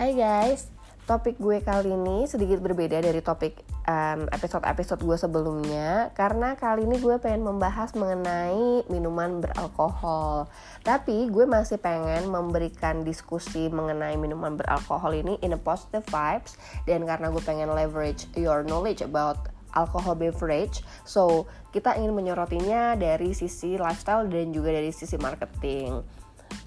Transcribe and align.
Hai 0.00 0.16
guys, 0.16 0.72
topik 1.04 1.36
gue 1.36 1.60
kali 1.60 1.92
ini 1.92 2.24
sedikit 2.24 2.64
berbeda 2.64 3.04
dari 3.04 3.20
topik 3.20 3.60
um, 3.84 4.32
episode-episode 4.32 5.04
gue 5.04 5.12
sebelumnya 5.20 6.08
Karena 6.16 6.56
kali 6.56 6.88
ini 6.88 6.96
gue 6.96 7.20
pengen 7.20 7.44
membahas 7.44 7.92
mengenai 7.92 8.88
minuman 8.88 9.44
beralkohol. 9.44 10.48
Tapi 10.80 11.28
gue 11.28 11.44
masih 11.44 11.76
pengen 11.76 12.32
memberikan 12.32 13.04
diskusi 13.04 13.68
mengenai 13.68 14.16
minuman 14.16 14.56
beralkohol 14.56 15.20
ini 15.20 15.36
in 15.44 15.52
a 15.52 15.60
positive 15.60 16.08
vibes 16.08 16.56
Dan 16.88 17.04
karena 17.04 17.28
gue 17.28 17.42
pengen 17.44 17.68
leverage 17.68 18.24
your 18.40 18.64
knowledge 18.64 19.04
about 19.04 19.52
alcohol 19.76 20.16
beverage 20.16 20.80
So 21.04 21.44
kita 21.76 22.00
ingin 22.00 22.16
menyorotinya 22.16 22.96
dari 22.96 23.36
sisi 23.36 23.76
lifestyle 23.76 24.24
dan 24.32 24.48
juga 24.48 24.72
dari 24.72 24.96
sisi 24.96 25.20
marketing. 25.20 26.00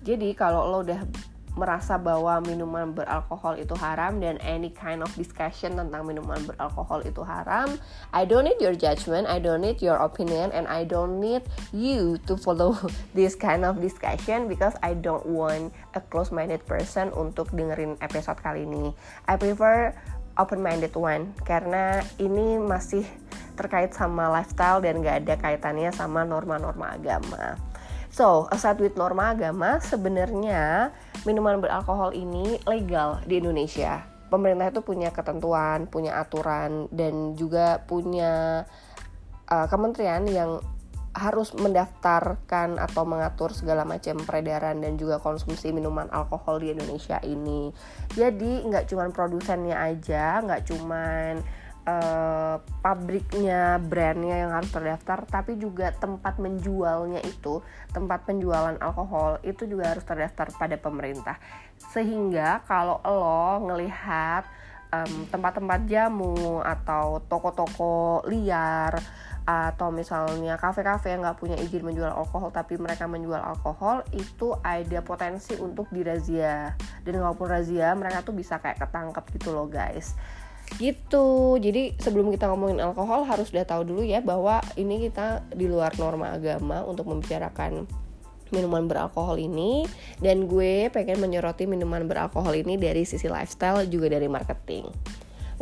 Jadi 0.06 0.38
kalau 0.38 0.70
lo 0.70 0.86
udah 0.86 1.33
merasa 1.54 2.02
bahwa 2.02 2.42
minuman 2.42 2.98
beralkohol 2.98 3.62
itu 3.62 3.78
haram 3.78 4.18
dan 4.18 4.42
any 4.42 4.74
kind 4.74 5.06
of 5.06 5.10
discussion 5.14 5.78
tentang 5.78 6.02
minuman 6.02 6.42
beralkohol 6.50 7.06
itu 7.06 7.22
haram, 7.22 7.78
I 8.10 8.26
don't 8.26 8.50
need 8.50 8.58
your 8.58 8.74
judgment, 8.74 9.30
I 9.30 9.38
don't 9.38 9.62
need 9.62 9.78
your 9.80 10.02
opinion, 10.02 10.50
and 10.50 10.66
I 10.66 10.82
don't 10.82 11.22
need 11.22 11.46
you 11.70 12.18
to 12.26 12.34
follow 12.34 12.74
this 13.18 13.38
kind 13.38 13.62
of 13.62 13.78
discussion 13.78 14.50
because 14.50 14.74
I 14.82 14.98
don't 14.98 15.26
want 15.30 15.72
a 15.94 16.02
close-minded 16.02 16.66
person 16.66 17.14
untuk 17.14 17.54
dengerin 17.54 18.02
episode 18.02 18.42
kali 18.42 18.66
ini. 18.66 18.90
I 19.30 19.38
prefer 19.38 19.94
open-minded 20.42 20.98
one 20.98 21.38
karena 21.46 22.02
ini 22.18 22.58
masih 22.58 23.06
terkait 23.54 23.94
sama 23.94 24.34
lifestyle 24.34 24.82
dan 24.82 25.06
gak 25.06 25.26
ada 25.26 25.38
kaitannya 25.38 25.94
sama 25.94 26.26
norma-norma 26.26 26.98
agama. 26.98 27.62
So, 28.14 28.46
aside 28.54 28.78
with 28.78 28.94
norma 28.94 29.34
agama, 29.34 29.82
sebenarnya 29.82 30.94
minuman 31.24 31.60
beralkohol 31.60 32.12
ini 32.16 32.60
legal 32.68 33.24
di 33.28 33.40
Indonesia. 33.40 34.04
Pemerintah 34.28 34.74
itu 34.74 34.82
punya 34.82 35.14
ketentuan, 35.14 35.86
punya 35.86 36.18
aturan, 36.18 36.90
dan 36.90 37.38
juga 37.38 37.86
punya 37.86 38.66
uh, 39.46 39.68
kementerian 39.70 40.26
yang 40.26 40.58
harus 41.14 41.54
mendaftarkan 41.54 42.82
atau 42.82 43.06
mengatur 43.06 43.54
segala 43.54 43.86
macam 43.86 44.18
peredaran 44.26 44.82
dan 44.82 44.98
juga 44.98 45.22
konsumsi 45.22 45.70
minuman 45.70 46.10
alkohol 46.10 46.58
di 46.58 46.74
Indonesia 46.74 47.22
ini. 47.22 47.70
Jadi 48.18 48.66
nggak 48.66 48.90
cuma 48.90 49.06
produsennya 49.14 49.78
aja, 49.78 50.42
nggak 50.42 50.66
cuman 50.74 51.38
uh, 51.88 52.58
pabriknya, 52.82 53.80
brandnya 53.80 54.48
yang 54.48 54.52
harus 54.52 54.72
terdaftar, 54.72 55.28
tapi 55.28 55.60
juga 55.60 55.92
tempat 55.96 56.40
menjualnya 56.40 57.20
itu, 57.24 57.64
tempat 57.92 58.28
penjualan 58.28 58.76
alkohol 58.80 59.40
itu 59.44 59.68
juga 59.68 59.96
harus 59.96 60.04
terdaftar 60.04 60.52
pada 60.56 60.76
pemerintah. 60.80 61.38
Sehingga 61.92 62.64
kalau 62.68 63.00
lo 63.04 63.68
ngelihat 63.68 64.48
um, 64.94 65.14
tempat-tempat 65.28 65.90
jamu 65.90 66.62
atau 66.62 67.20
toko-toko 67.26 68.24
liar 68.30 68.94
atau 69.44 69.92
misalnya 69.92 70.56
kafe-kafe 70.56 71.12
yang 71.12 71.28
nggak 71.28 71.36
punya 71.36 71.60
izin 71.60 71.84
menjual 71.84 72.08
alkohol 72.08 72.48
tapi 72.56 72.80
mereka 72.80 73.12
menjual 73.12 73.44
alkohol 73.44 74.00
itu 74.16 74.56
ada 74.64 75.04
potensi 75.04 75.60
untuk 75.60 75.92
dirazia 75.92 76.72
dan 77.04 77.14
walaupun 77.20 77.52
razia 77.52 77.92
mereka 77.92 78.24
tuh 78.24 78.32
bisa 78.32 78.64
kayak 78.64 78.80
ketangkep 78.80 79.26
gitu 79.36 79.52
loh 79.52 79.68
guys 79.68 80.16
gitu. 80.78 81.58
Jadi 81.58 81.98
sebelum 81.98 82.34
kita 82.34 82.50
ngomongin 82.50 82.82
alkohol 82.82 83.26
harus 83.26 83.50
udah 83.54 83.66
tahu 83.66 83.88
dulu 83.88 84.02
ya 84.02 84.20
bahwa 84.20 84.60
ini 84.80 85.08
kita 85.10 85.46
di 85.54 85.70
luar 85.70 85.94
norma 85.98 86.34
agama 86.34 86.82
untuk 86.84 87.08
membicarakan 87.10 87.86
minuman 88.54 88.86
beralkohol 88.86 89.42
ini. 89.42 89.86
Dan 90.22 90.46
gue 90.46 90.90
pengen 90.94 91.22
menyoroti 91.22 91.66
minuman 91.66 92.06
beralkohol 92.06 92.60
ini 92.60 92.78
dari 92.78 93.06
sisi 93.06 93.26
lifestyle 93.30 93.86
juga 93.90 94.14
dari 94.14 94.30
marketing 94.30 94.88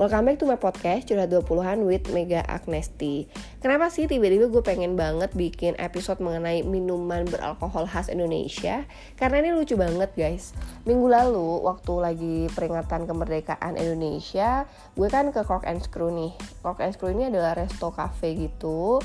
Welcome 0.02 0.34
back 0.34 0.42
to 0.42 0.50
my 0.50 0.58
podcast 0.58 1.06
Curhat 1.06 1.30
20-an 1.30 1.86
with 1.86 2.10
Mega 2.10 2.42
Agnesti. 2.50 3.30
Kenapa 3.62 3.94
sih 3.94 4.10
tiba-tiba 4.10 4.50
gue 4.50 4.66
pengen 4.66 4.98
banget 4.98 5.30
bikin 5.38 5.78
episode 5.78 6.18
mengenai 6.18 6.66
minuman 6.66 7.22
beralkohol 7.30 7.86
khas 7.86 8.10
Indonesia? 8.10 8.90
Karena 9.14 9.46
ini 9.46 9.54
lucu 9.54 9.78
banget 9.78 10.10
guys. 10.18 10.58
Minggu 10.90 11.06
lalu 11.06 11.62
waktu 11.70 11.94
lagi 12.02 12.38
peringatan 12.50 13.06
kemerdekaan 13.06 13.78
Indonesia 13.78 14.66
Gue 14.98 15.06
kan 15.06 15.30
ke 15.30 15.46
Cork 15.46 15.70
and 15.70 15.86
Screw 15.86 16.10
nih. 16.10 16.34
Cork 16.66 16.82
and 16.82 16.98
Screw 16.98 17.14
ini 17.14 17.30
adalah 17.30 17.54
resto 17.54 17.94
cafe 17.94 18.34
gitu 18.34 18.98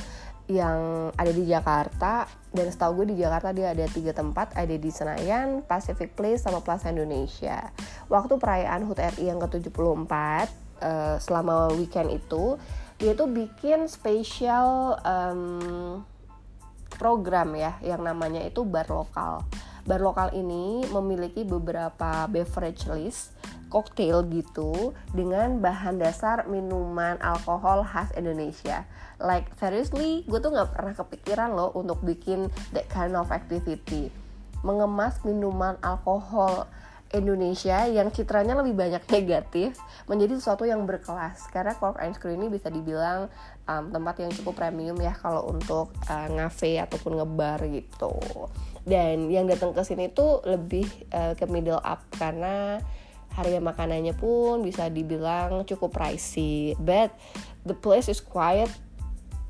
yang 0.48 1.12
ada 1.12 1.28
di 1.28 1.44
Jakarta. 1.44 2.24
Dan 2.56 2.72
setahu 2.72 3.04
gue 3.04 3.12
di 3.12 3.20
Jakarta 3.20 3.52
dia 3.52 3.76
ada 3.76 3.84
tiga 3.84 4.16
tempat. 4.16 4.56
Ada 4.56 4.80
di 4.80 4.88
Senayan, 4.88 5.60
Pacific 5.60 6.16
Place 6.16 6.48
sama 6.48 6.64
Plaza 6.64 6.88
Indonesia. 6.88 7.68
Waktu 8.08 8.40
perayaan 8.40 8.88
HUT 8.88 8.96
RI 8.96 9.28
yang 9.28 9.44
ke-74 9.44 10.64
uh, 10.82 11.16
selama 11.20 11.72
weekend 11.76 12.12
itu 12.12 12.56
dia 12.96 13.12
tuh 13.12 13.28
bikin 13.28 13.88
spesial 13.92 14.96
um, 15.04 16.00
program 16.96 17.52
ya 17.52 17.76
yang 17.84 18.00
namanya 18.00 18.40
itu 18.40 18.64
bar 18.64 18.88
lokal. 18.88 19.44
Bar 19.86 20.00
lokal 20.02 20.34
ini 20.34 20.82
memiliki 20.90 21.46
beberapa 21.46 22.26
beverage 22.26 22.88
list 22.90 23.36
cocktail 23.68 24.24
gitu 24.30 24.94
dengan 25.12 25.58
bahan 25.60 25.98
dasar 26.00 26.48
minuman 26.48 27.20
alkohol 27.20 27.84
khas 27.84 28.10
Indonesia. 28.16 28.88
Like 29.20 29.52
seriously, 29.60 30.24
gue 30.24 30.38
tuh 30.40 30.54
nggak 30.54 30.72
pernah 30.72 30.94
kepikiran 30.96 31.50
loh 31.52 31.70
untuk 31.76 32.00
bikin 32.02 32.48
that 32.72 32.88
kind 32.88 33.12
of 33.14 33.28
activity. 33.28 34.08
Mengemas 34.64 35.20
minuman 35.22 35.76
alkohol 35.84 36.66
Indonesia 37.14 37.86
yang 37.86 38.10
citranya 38.10 38.58
lebih 38.58 38.74
banyak 38.74 39.02
negatif 39.06 39.78
menjadi 40.10 40.42
sesuatu 40.42 40.66
yang 40.66 40.82
berkelas. 40.82 41.46
Karena 41.54 41.78
Cork 41.78 42.02
and 42.02 42.18
Screw 42.18 42.34
ini 42.34 42.50
bisa 42.50 42.66
dibilang 42.66 43.30
um, 43.70 43.84
tempat 43.94 44.18
yang 44.18 44.32
cukup 44.34 44.58
premium 44.58 44.98
ya 44.98 45.14
kalau 45.14 45.46
untuk 45.46 45.94
uh, 46.10 46.28
ngafe 46.34 46.82
ataupun 46.82 47.22
ngebar 47.22 47.62
gitu. 47.70 48.14
Dan 48.82 49.30
yang 49.30 49.46
datang 49.46 49.70
ke 49.70 49.82
sini 49.86 50.10
tuh 50.10 50.42
lebih 50.42 50.86
uh, 51.14 51.38
ke 51.38 51.46
middle 51.46 51.78
up 51.78 52.02
karena 52.18 52.82
harga 53.36 53.60
makanannya 53.60 54.16
pun 54.16 54.64
bisa 54.66 54.90
dibilang 54.90 55.62
cukup 55.62 55.94
pricey. 55.94 56.74
But 56.82 57.14
the 57.62 57.76
place 57.76 58.10
is 58.10 58.18
quiet 58.18 58.70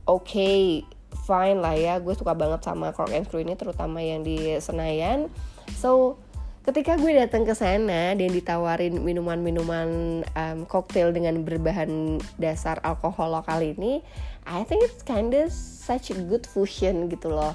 okay 0.04 0.84
fine 1.24 1.64
lah 1.64 1.72
ya. 1.72 1.96
Gue 2.04 2.12
suka 2.12 2.36
banget 2.36 2.60
sama 2.68 2.92
Cork 2.92 3.16
and 3.16 3.24
Screw 3.24 3.40
ini 3.40 3.56
terutama 3.56 4.04
yang 4.04 4.20
di 4.20 4.60
Senayan. 4.60 5.32
So 5.72 6.20
ketika 6.66 6.98
gue 6.98 7.14
datang 7.14 7.46
ke 7.46 7.54
sana 7.54 8.18
dan 8.18 8.26
ditawarin 8.34 8.98
minuman-minuman 8.98 10.20
um, 10.26 10.58
cocktail 10.66 11.14
dengan 11.14 11.46
berbahan 11.46 12.18
dasar 12.42 12.82
alkohol 12.82 13.38
lokal 13.38 13.62
ini 13.62 14.02
I 14.42 14.66
think 14.66 14.82
it's 14.82 15.06
kinda 15.06 15.46
such 15.86 16.10
a 16.10 16.18
good 16.18 16.42
fusion 16.42 17.06
gitu 17.06 17.30
loh. 17.30 17.54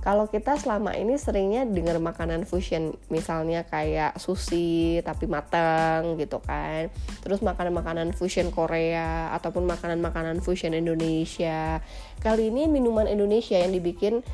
Kalau 0.00 0.26
kita 0.26 0.56
selama 0.56 0.96
ini 0.96 1.14
seringnya 1.20 1.62
dengar 1.68 2.00
makanan 2.00 2.48
fusion 2.48 2.96
misalnya 3.12 3.68
kayak 3.68 4.16
sushi 4.18 4.98
tapi 5.04 5.28
matang 5.30 6.18
gitu 6.18 6.40
kan. 6.42 6.88
Terus 7.20 7.44
makanan-makanan 7.44 8.16
fusion 8.16 8.48
Korea 8.50 9.30
ataupun 9.36 9.68
makanan-makanan 9.68 10.40
fusion 10.40 10.72
Indonesia. 10.72 11.84
Kali 12.18 12.48
ini 12.48 12.64
minuman 12.66 13.06
Indonesia 13.06 13.60
yang 13.60 13.76
dibikin 13.76 14.24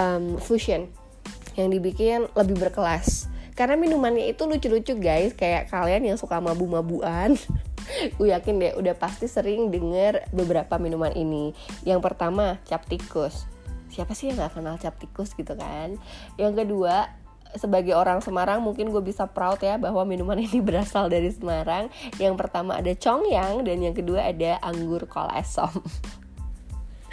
um, 0.00 0.40
fusion. 0.40 0.88
Yang 1.52 1.68
dibikin 1.78 2.18
lebih 2.32 2.56
berkelas 2.56 3.33
karena 3.54 3.78
minumannya 3.78 4.34
itu 4.34 4.50
lucu-lucu 4.50 4.98
guys. 4.98 5.32
Kayak 5.38 5.70
kalian 5.70 6.14
yang 6.14 6.18
suka 6.18 6.42
mabu-mabuan. 6.42 7.38
Gue 8.18 8.34
yakin 8.34 8.58
deh 8.58 8.72
udah 8.74 8.98
pasti 8.98 9.30
sering 9.30 9.70
denger 9.70 10.26
beberapa 10.34 10.74
minuman 10.82 11.14
ini. 11.14 11.54
Yang 11.86 12.02
pertama 12.02 12.58
cap 12.66 12.82
tikus. 12.90 13.46
Siapa 13.94 14.10
sih 14.18 14.34
yang 14.34 14.42
gak 14.42 14.58
kenal 14.58 14.74
cap 14.82 14.98
tikus 14.98 15.38
gitu 15.38 15.54
kan? 15.54 15.94
Yang 16.34 16.66
kedua 16.66 17.14
sebagai 17.54 17.94
orang 17.94 18.18
Semarang 18.18 18.58
mungkin 18.58 18.90
gue 18.90 18.98
bisa 18.98 19.30
proud 19.30 19.62
ya 19.62 19.78
bahwa 19.78 20.02
minuman 20.02 20.34
ini 20.50 20.58
berasal 20.58 21.06
dari 21.06 21.30
Semarang. 21.30 21.94
Yang 22.18 22.34
pertama 22.34 22.82
ada 22.82 22.90
congyang 22.98 23.62
dan 23.62 23.78
yang 23.78 23.94
kedua 23.94 24.34
ada 24.34 24.58
anggur 24.66 25.06
kolesom. 25.06 25.70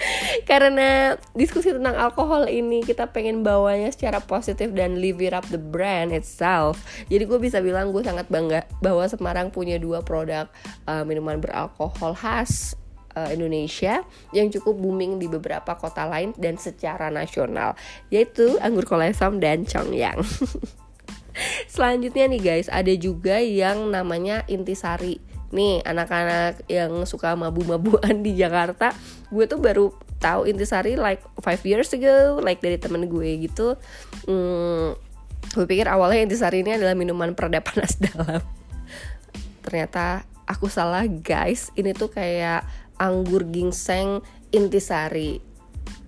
karena 0.50 1.16
diskusi 1.38 1.72
tentang 1.72 1.98
alkohol 1.98 2.50
ini 2.50 2.82
kita 2.82 3.10
pengen 3.10 3.46
bawanya 3.46 3.90
secara 3.94 4.20
positif 4.22 4.74
dan 4.74 4.98
live 4.98 5.22
it 5.22 5.34
up 5.34 5.46
the 5.50 5.60
brand 5.60 6.12
itself. 6.16 6.82
Jadi 7.08 7.24
gue 7.26 7.40
bisa 7.40 7.62
bilang 7.62 7.94
gue 7.94 8.04
sangat 8.04 8.28
bangga 8.28 8.66
bahwa 8.82 9.06
Semarang 9.06 9.54
punya 9.54 9.78
dua 9.78 10.02
produk 10.02 10.50
uh, 10.88 11.04
minuman 11.04 11.38
beralkohol 11.38 12.16
khas 12.16 12.74
uh, 13.16 13.30
Indonesia 13.30 14.04
yang 14.32 14.48
cukup 14.50 14.78
booming 14.80 15.20
di 15.20 15.28
beberapa 15.28 15.76
kota 15.76 16.08
lain 16.08 16.32
dan 16.40 16.56
secara 16.56 17.12
nasional 17.12 17.76
yaitu 18.10 18.56
anggur 18.64 18.88
kolesom 18.88 19.38
dan 19.44 19.68
congyang 19.68 20.24
Selanjutnya 21.72 22.28
nih 22.28 22.42
guys, 22.44 22.68
ada 22.68 22.92
juga 22.92 23.40
yang 23.40 23.88
namanya 23.88 24.44
intisari. 24.52 25.24
Nih 25.56 25.80
anak-anak 25.84 26.68
yang 26.68 27.08
suka 27.08 27.36
mabu-mabuan 27.40 28.20
di 28.20 28.36
Jakarta 28.36 28.92
gue 29.32 29.46
tuh 29.48 29.58
baru 29.58 29.96
tahu 30.22 30.46
intisari 30.46 31.00
like 31.00 31.24
five 31.42 31.64
years 31.66 31.90
ago 31.96 32.38
like 32.44 32.60
dari 32.60 32.78
temen 32.78 33.08
gue 33.08 33.48
gitu. 33.48 33.80
Hmm, 34.28 34.94
gue 35.56 35.66
pikir 35.66 35.88
awalnya 35.88 36.28
intisari 36.28 36.62
ini 36.62 36.78
adalah 36.78 36.94
minuman 36.94 37.34
pereda 37.34 37.64
panas 37.64 37.98
dalam. 38.06 38.44
Ternyata 39.64 40.28
aku 40.46 40.68
salah 40.68 41.08
guys. 41.08 41.72
Ini 41.74 41.96
tuh 41.96 42.12
kayak 42.12 42.68
anggur 43.00 43.48
ginseng 43.50 44.22
intisari 44.52 45.42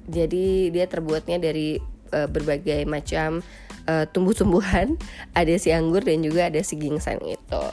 jadi 0.08 0.68
dia 0.72 0.86
terbuatnya 0.88 1.40
dari 1.40 1.80
uh, 2.12 2.28
berbagai 2.28 2.84
macam 2.84 3.40
uh, 3.88 4.06
tumbuh-tumbuhan. 4.12 5.00
Ada 5.32 5.56
si 5.56 5.70
anggur 5.72 6.04
dan 6.04 6.20
juga 6.24 6.52
ada 6.52 6.60
si 6.60 6.76
ginseng 6.76 7.20
itu. 7.24 7.64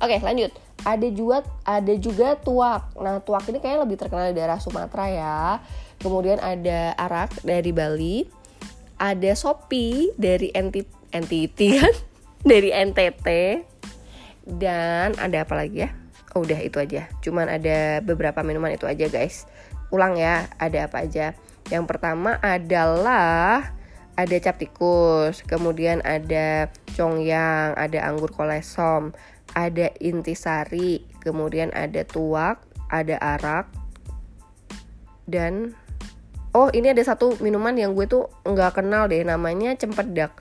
Oke 0.00 0.16
lanjut 0.22 0.54
ada 0.84 1.08
juga 1.12 1.44
ada 1.64 1.94
juga 1.96 2.36
tuak. 2.40 2.96
Nah 2.96 3.20
tuak 3.20 3.44
ini 3.48 3.58
kayaknya 3.60 3.80
lebih 3.84 3.96
terkenal 4.00 4.32
di 4.32 4.36
daerah 4.36 4.58
Sumatera 4.60 5.06
ya. 5.08 5.40
Kemudian 6.00 6.40
ada 6.40 6.96
arak 6.96 7.44
dari 7.44 7.70
Bali. 7.72 8.24
Ada 9.00 9.32
sopi 9.32 10.12
dari 10.20 10.52
NT, 10.52 10.84
NTT 11.12 11.60
kan? 11.80 11.94
Dari 12.40 12.72
NTT 12.72 13.28
dan 14.48 15.12
ada 15.20 15.44
apa 15.44 15.52
lagi 15.52 15.84
ya? 15.84 15.92
Oh, 16.32 16.40
udah 16.40 16.56
itu 16.56 16.80
aja. 16.80 17.04
Cuman 17.20 17.52
ada 17.52 18.00
beberapa 18.00 18.40
minuman 18.40 18.72
itu 18.72 18.88
aja 18.88 19.12
guys. 19.12 19.44
Ulang 19.92 20.16
ya 20.16 20.48
ada 20.56 20.88
apa 20.88 21.04
aja. 21.04 21.36
Yang 21.68 21.84
pertama 21.84 22.40
adalah 22.40 23.76
ada 24.16 24.36
cap 24.40 24.56
tikus. 24.56 25.44
Kemudian 25.44 26.00
ada 26.00 26.72
congyang 26.96 27.76
ada 27.76 28.08
anggur 28.08 28.32
kolesom 28.32 29.12
ada 29.54 29.90
intisari 29.98 31.04
kemudian 31.22 31.70
ada 31.74 32.06
tuak 32.06 32.62
ada 32.90 33.16
arak 33.18 33.70
dan 35.30 35.78
oh 36.50 36.68
ini 36.74 36.90
ada 36.90 37.02
satu 37.06 37.38
minuman 37.38 37.74
yang 37.78 37.94
gue 37.94 38.06
tuh 38.10 38.26
nggak 38.42 38.82
kenal 38.82 39.06
deh 39.06 39.22
namanya 39.22 39.74
cempedak. 39.78 40.34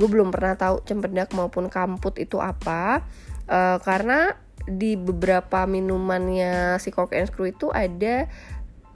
Gue 0.00 0.08
belum 0.08 0.32
pernah 0.32 0.56
tahu 0.56 0.80
cempedak 0.88 1.34
maupun 1.36 1.68
kamput 1.68 2.16
itu 2.16 2.40
apa. 2.40 3.04
Uh, 3.48 3.76
karena 3.84 4.36
di 4.68 4.96
beberapa 4.96 5.64
minumannya 5.64 6.76
si 6.80 6.92
Coke 6.92 7.16
and 7.16 7.28
Screw 7.28 7.52
itu 7.52 7.68
ada 7.72 8.28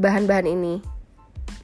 bahan-bahan 0.01 0.49
ini. 0.49 0.81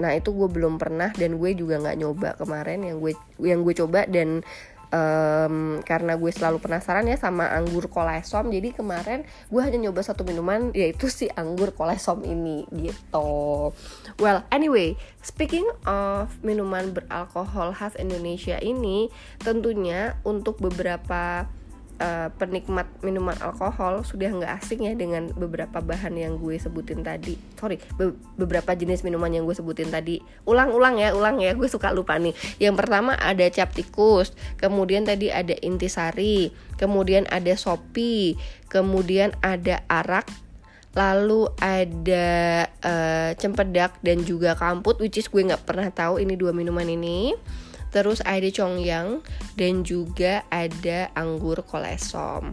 Nah 0.01 0.13
itu 0.13 0.33
gue 0.33 0.49
belum 0.49 0.77
pernah 0.77 1.13
dan 1.17 1.41
gue 1.41 1.51
juga 1.57 1.81
nggak 1.81 1.97
nyoba 1.97 2.29
kemarin. 2.37 2.85
Yang 2.85 2.99
gue 3.01 3.13
yang 3.49 3.61
gue 3.65 3.75
coba 3.77 4.05
dan 4.05 4.45
um, 4.93 5.81
karena 5.85 6.17
gue 6.17 6.33
selalu 6.33 6.59
penasaran 6.63 7.09
ya 7.09 7.17
sama 7.17 7.49
anggur 7.51 7.89
kolesom 7.91 8.49
jadi 8.53 8.73
kemarin 8.73 9.25
gue 9.49 9.61
hanya 9.61 9.89
nyoba 9.89 10.01
satu 10.05 10.25
minuman 10.25 10.73
yaitu 10.73 11.09
si 11.09 11.27
anggur 11.33 11.73
kolesom 11.73 12.25
ini 12.25 12.65
gitu. 12.73 13.73
Well 14.21 14.45
anyway 14.53 14.97
speaking 15.21 15.67
of 15.85 16.33
minuman 16.41 16.93
beralkohol 16.95 17.77
khas 17.77 17.97
Indonesia 18.01 18.57
ini 18.61 19.13
tentunya 19.41 20.17
untuk 20.25 20.61
beberapa 20.61 21.49
uh, 21.99 22.29
penikmat 22.35 22.87
minuman 23.05 23.37
alkohol 23.39 24.03
sudah 24.03 24.31
nggak 24.31 24.53
asing 24.63 24.87
ya 24.87 24.95
dengan 24.95 25.31
beberapa 25.35 25.79
bahan 25.83 26.15
yang 26.19 26.39
gue 26.39 26.57
sebutin 26.59 27.03
tadi. 27.07 27.39
Sorry 27.59 27.79
be 27.99 28.15
beberapa 28.39 28.75
jenis 28.75 29.03
minuman 29.07 29.31
yang 29.31 29.45
gue 29.45 29.55
sebutin 29.55 29.91
tadi. 29.91 30.23
Ulang-ulang 30.47 30.99
ya 30.99 31.15
ulang 31.15 31.39
ya 31.43 31.55
gue 31.55 31.69
suka 31.71 31.91
lupa 31.95 32.17
nih. 32.19 32.35
Yang 32.59 32.75
pertama 32.79 33.15
ada 33.19 33.47
cap 33.53 33.71
tikus 33.75 34.33
kemudian 34.59 35.05
tadi 35.05 35.29
ada 35.29 35.55
intisari 35.61 36.51
kemudian 36.79 37.27
ada 37.29 37.53
sopi 37.59 38.39
kemudian 38.71 39.35
ada 39.43 39.83
arak 39.91 40.27
lalu 40.97 41.47
ada 41.63 42.67
uh, 42.83 43.31
cempedak 43.39 43.95
dan 44.03 44.25
juga 44.27 44.59
kamput 44.59 44.99
which 44.99 45.21
is 45.21 45.31
gue 45.31 45.45
nggak 45.45 45.63
pernah 45.63 45.91
tahu 45.93 46.19
ini 46.19 46.35
dua 46.35 46.51
minuman 46.51 46.87
ini 46.89 47.37
terus 47.91 48.21
ada 48.25 48.47
congyang 48.51 49.25
dan 49.57 49.83
juga 49.83 50.45
ada 50.53 51.13
anggur 51.17 51.65
kolesom. 51.65 52.53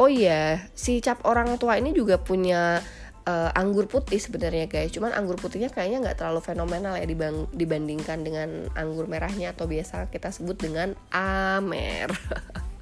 Oh 0.00 0.08
iya, 0.08 0.66
si 0.74 0.98
cap 1.04 1.22
orang 1.28 1.60
tua 1.60 1.78
ini 1.78 1.94
juga 1.94 2.18
punya 2.18 2.82
uh, 3.26 3.50
anggur 3.54 3.86
putih 3.86 4.18
sebenarnya 4.18 4.66
guys. 4.66 4.90
Cuman 4.90 5.14
anggur 5.14 5.38
putihnya 5.38 5.70
kayaknya 5.70 6.10
nggak 6.10 6.18
terlalu 6.18 6.40
fenomenal 6.42 6.98
ya 6.98 7.06
dibang 7.06 7.46
dibandingkan 7.54 8.24
dengan 8.26 8.48
anggur 8.74 9.06
merahnya 9.06 9.54
atau 9.54 9.70
biasa 9.70 10.10
kita 10.10 10.34
sebut 10.34 10.58
dengan 10.58 10.94
amer. 11.14 12.10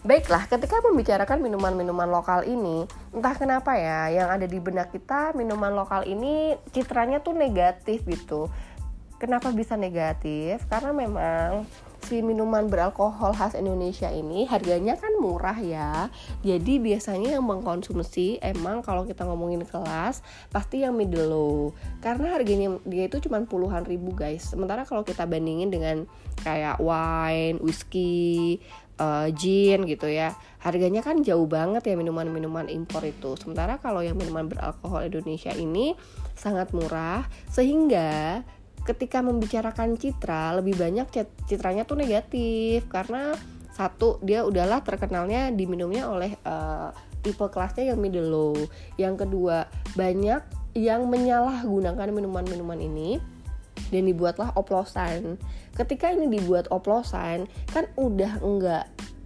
Baiklah, 0.00 0.48
ketika 0.48 0.80
membicarakan 0.80 1.44
minuman-minuman 1.44 2.08
lokal 2.08 2.48
ini, 2.48 2.88
entah 3.12 3.36
kenapa 3.36 3.76
ya, 3.76 4.08
yang 4.08 4.32
ada 4.32 4.48
di 4.48 4.56
benak 4.56 4.94
kita 4.96 5.36
minuman 5.36 5.76
lokal 5.76 6.08
ini 6.08 6.56
citranya 6.72 7.20
tuh 7.20 7.36
negatif 7.36 8.06
gitu. 8.08 8.48
Kenapa 9.20 9.52
bisa 9.52 9.76
negatif? 9.76 10.64
Karena 10.72 10.96
memang 10.96 11.68
si 12.00 12.24
minuman 12.24 12.72
beralkohol 12.72 13.36
khas 13.36 13.52
Indonesia 13.52 14.08
ini 14.08 14.48
harganya 14.48 14.96
kan 14.96 15.12
murah 15.20 15.60
ya. 15.60 16.08
Jadi 16.40 16.80
biasanya 16.80 17.36
yang 17.36 17.44
mengkonsumsi 17.44 18.40
emang 18.40 18.80
kalau 18.80 19.04
kita 19.04 19.28
ngomongin 19.28 19.68
kelas 19.68 20.24
pasti 20.48 20.88
yang 20.88 20.96
middle 20.96 21.28
low. 21.28 21.76
Karena 22.00 22.32
harganya 22.32 22.80
dia 22.88 23.12
itu 23.12 23.20
cuma 23.20 23.44
puluhan 23.44 23.84
ribu 23.84 24.16
guys. 24.16 24.48
Sementara 24.48 24.88
kalau 24.88 25.04
kita 25.04 25.28
bandingin 25.28 25.68
dengan 25.68 26.08
kayak 26.40 26.80
wine, 26.80 27.60
whiskey, 27.60 28.64
uh, 29.00 29.28
gin 29.32 29.88
gitu 29.88 30.06
ya 30.06 30.36
harganya 30.60 31.00
kan 31.00 31.24
jauh 31.24 31.48
banget 31.48 31.88
ya 31.88 31.94
minuman-minuman 31.96 32.68
impor 32.68 33.00
itu 33.08 33.32
sementara 33.40 33.80
kalau 33.80 34.04
yang 34.04 34.14
minuman 34.14 34.46
beralkohol 34.46 35.08
Indonesia 35.08 35.50
ini 35.56 35.96
sangat 36.36 36.76
murah 36.76 37.24
sehingga 37.48 38.44
ketika 38.84 39.20
membicarakan 39.20 39.96
citra 40.00 40.56
lebih 40.56 40.76
banyak 40.76 41.06
citranya 41.46 41.84
tuh 41.84 42.00
negatif 42.00 42.88
karena 42.88 43.36
satu 43.70 44.20
dia 44.20 44.44
udahlah 44.44 44.84
terkenalnya 44.84 45.48
diminumnya 45.54 46.10
oleh 46.10 46.36
uh, 46.44 46.92
tipe 47.20 47.44
kelasnya 47.48 47.92
yang 47.92 47.98
middle 48.00 48.28
low. 48.28 48.56
Yang 48.96 49.26
kedua 49.26 49.68
banyak 49.96 50.42
yang 50.76 51.08
menyalahgunakan 51.08 52.08
minuman-minuman 52.12 52.78
ini 52.80 53.20
dan 53.90 54.06
dibuatlah 54.06 54.54
oplosan. 54.54 55.40
Ketika 55.74 56.12
ini 56.12 56.28
dibuat 56.28 56.68
oplosan 56.68 57.48
kan 57.72 57.88
udah 57.96 58.42
enggak 58.42 58.84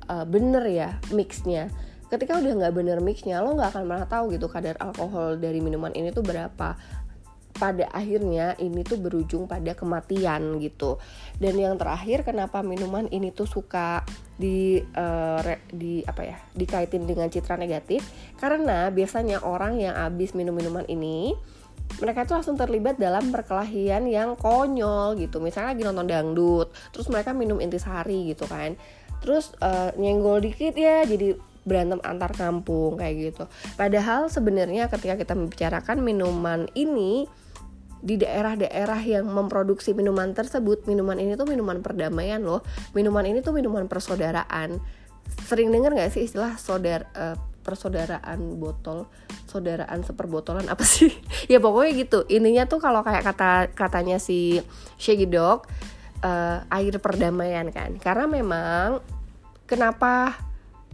uh, 0.08 0.26
bener 0.26 0.64
ya 0.68 0.90
mixnya. 1.10 1.70
Ketika 2.08 2.38
udah 2.38 2.52
nggak 2.62 2.74
bener 2.76 2.98
mixnya 3.02 3.42
lo 3.42 3.58
nggak 3.58 3.74
akan 3.74 3.84
pernah 3.90 4.06
tahu 4.06 4.24
gitu 4.36 4.46
kadar 4.46 4.78
alkohol 4.78 5.40
dari 5.40 5.58
minuman 5.58 5.90
ini 5.96 6.14
tuh 6.14 6.22
berapa 6.22 6.78
pada 7.54 7.86
akhirnya 7.94 8.58
ini 8.58 8.82
tuh 8.82 8.98
berujung 8.98 9.46
pada 9.46 9.72
kematian 9.78 10.58
gitu. 10.58 10.98
Dan 11.38 11.54
yang 11.58 11.78
terakhir 11.78 12.26
kenapa 12.26 12.60
minuman 12.66 13.06
ini 13.14 13.30
tuh 13.30 13.46
suka 13.46 14.02
di 14.34 14.82
uh, 14.82 15.38
re, 15.38 15.62
di 15.70 16.02
apa 16.02 16.22
ya 16.26 16.36
dikaitin 16.52 17.06
dengan 17.06 17.30
citra 17.30 17.54
negatif? 17.54 18.02
Karena 18.36 18.90
biasanya 18.90 19.46
orang 19.46 19.78
yang 19.78 19.94
habis 19.94 20.34
minum 20.34 20.54
minuman 20.54 20.84
ini 20.90 21.32
mereka 22.02 22.26
itu 22.26 22.32
langsung 22.34 22.58
terlibat 22.58 22.98
dalam 22.98 23.30
perkelahian 23.30 24.10
yang 24.10 24.34
konyol 24.34 25.14
gitu. 25.14 25.38
Misalnya 25.38 25.78
lagi 25.78 25.82
nonton 25.86 26.10
dangdut 26.10 26.68
terus 26.90 27.06
mereka 27.06 27.30
minum 27.30 27.62
intisari 27.62 28.34
gitu 28.34 28.50
kan. 28.50 28.74
Terus 29.22 29.54
uh, 29.62 29.94
nyenggol 29.94 30.42
dikit 30.42 30.74
ya 30.74 31.06
jadi 31.06 31.38
berantem 31.64 32.02
antar 32.04 32.34
kampung 32.34 33.00
kayak 33.00 33.14
gitu. 33.32 33.44
Padahal 33.78 34.28
sebenarnya 34.28 34.90
ketika 34.92 35.16
kita 35.16 35.32
membicarakan 35.32 36.04
minuman 36.04 36.68
ini 36.76 37.24
di 38.04 38.20
daerah-daerah 38.20 39.00
yang 39.00 39.24
memproduksi 39.24 39.96
minuman 39.96 40.36
tersebut 40.36 40.84
minuman 40.84 41.16
ini 41.16 41.40
tuh 41.40 41.48
minuman 41.48 41.80
perdamaian 41.80 42.44
loh. 42.44 42.60
Minuman 42.92 43.24
ini 43.24 43.40
tuh 43.40 43.56
minuman 43.56 43.88
persaudaraan. 43.88 44.76
Sering 45.48 45.72
dengar 45.72 45.96
nggak 45.96 46.12
sih 46.12 46.28
istilah 46.28 46.60
saudar 46.60 47.08
uh, 47.16 47.32
persaudaraan 47.64 48.60
botol? 48.60 49.08
Saudaraan 49.48 50.04
seperbotolan 50.04 50.68
apa 50.68 50.84
sih? 50.94 51.08
Ya 51.48 51.64
pokoknya 51.64 51.90
gitu. 52.04 52.28
Ininya 52.28 52.68
tuh 52.68 52.84
kalau 52.84 53.00
kayak 53.00 53.24
kata 53.24 53.72
katanya 53.72 54.20
si 54.20 54.60
Shaggy 55.00 55.24
Dog 55.24 55.64
uh, 56.20 56.60
air 56.68 57.00
perdamaian 57.00 57.72
kan. 57.72 57.96
Karena 57.96 58.28
memang 58.28 59.00
kenapa 59.64 60.36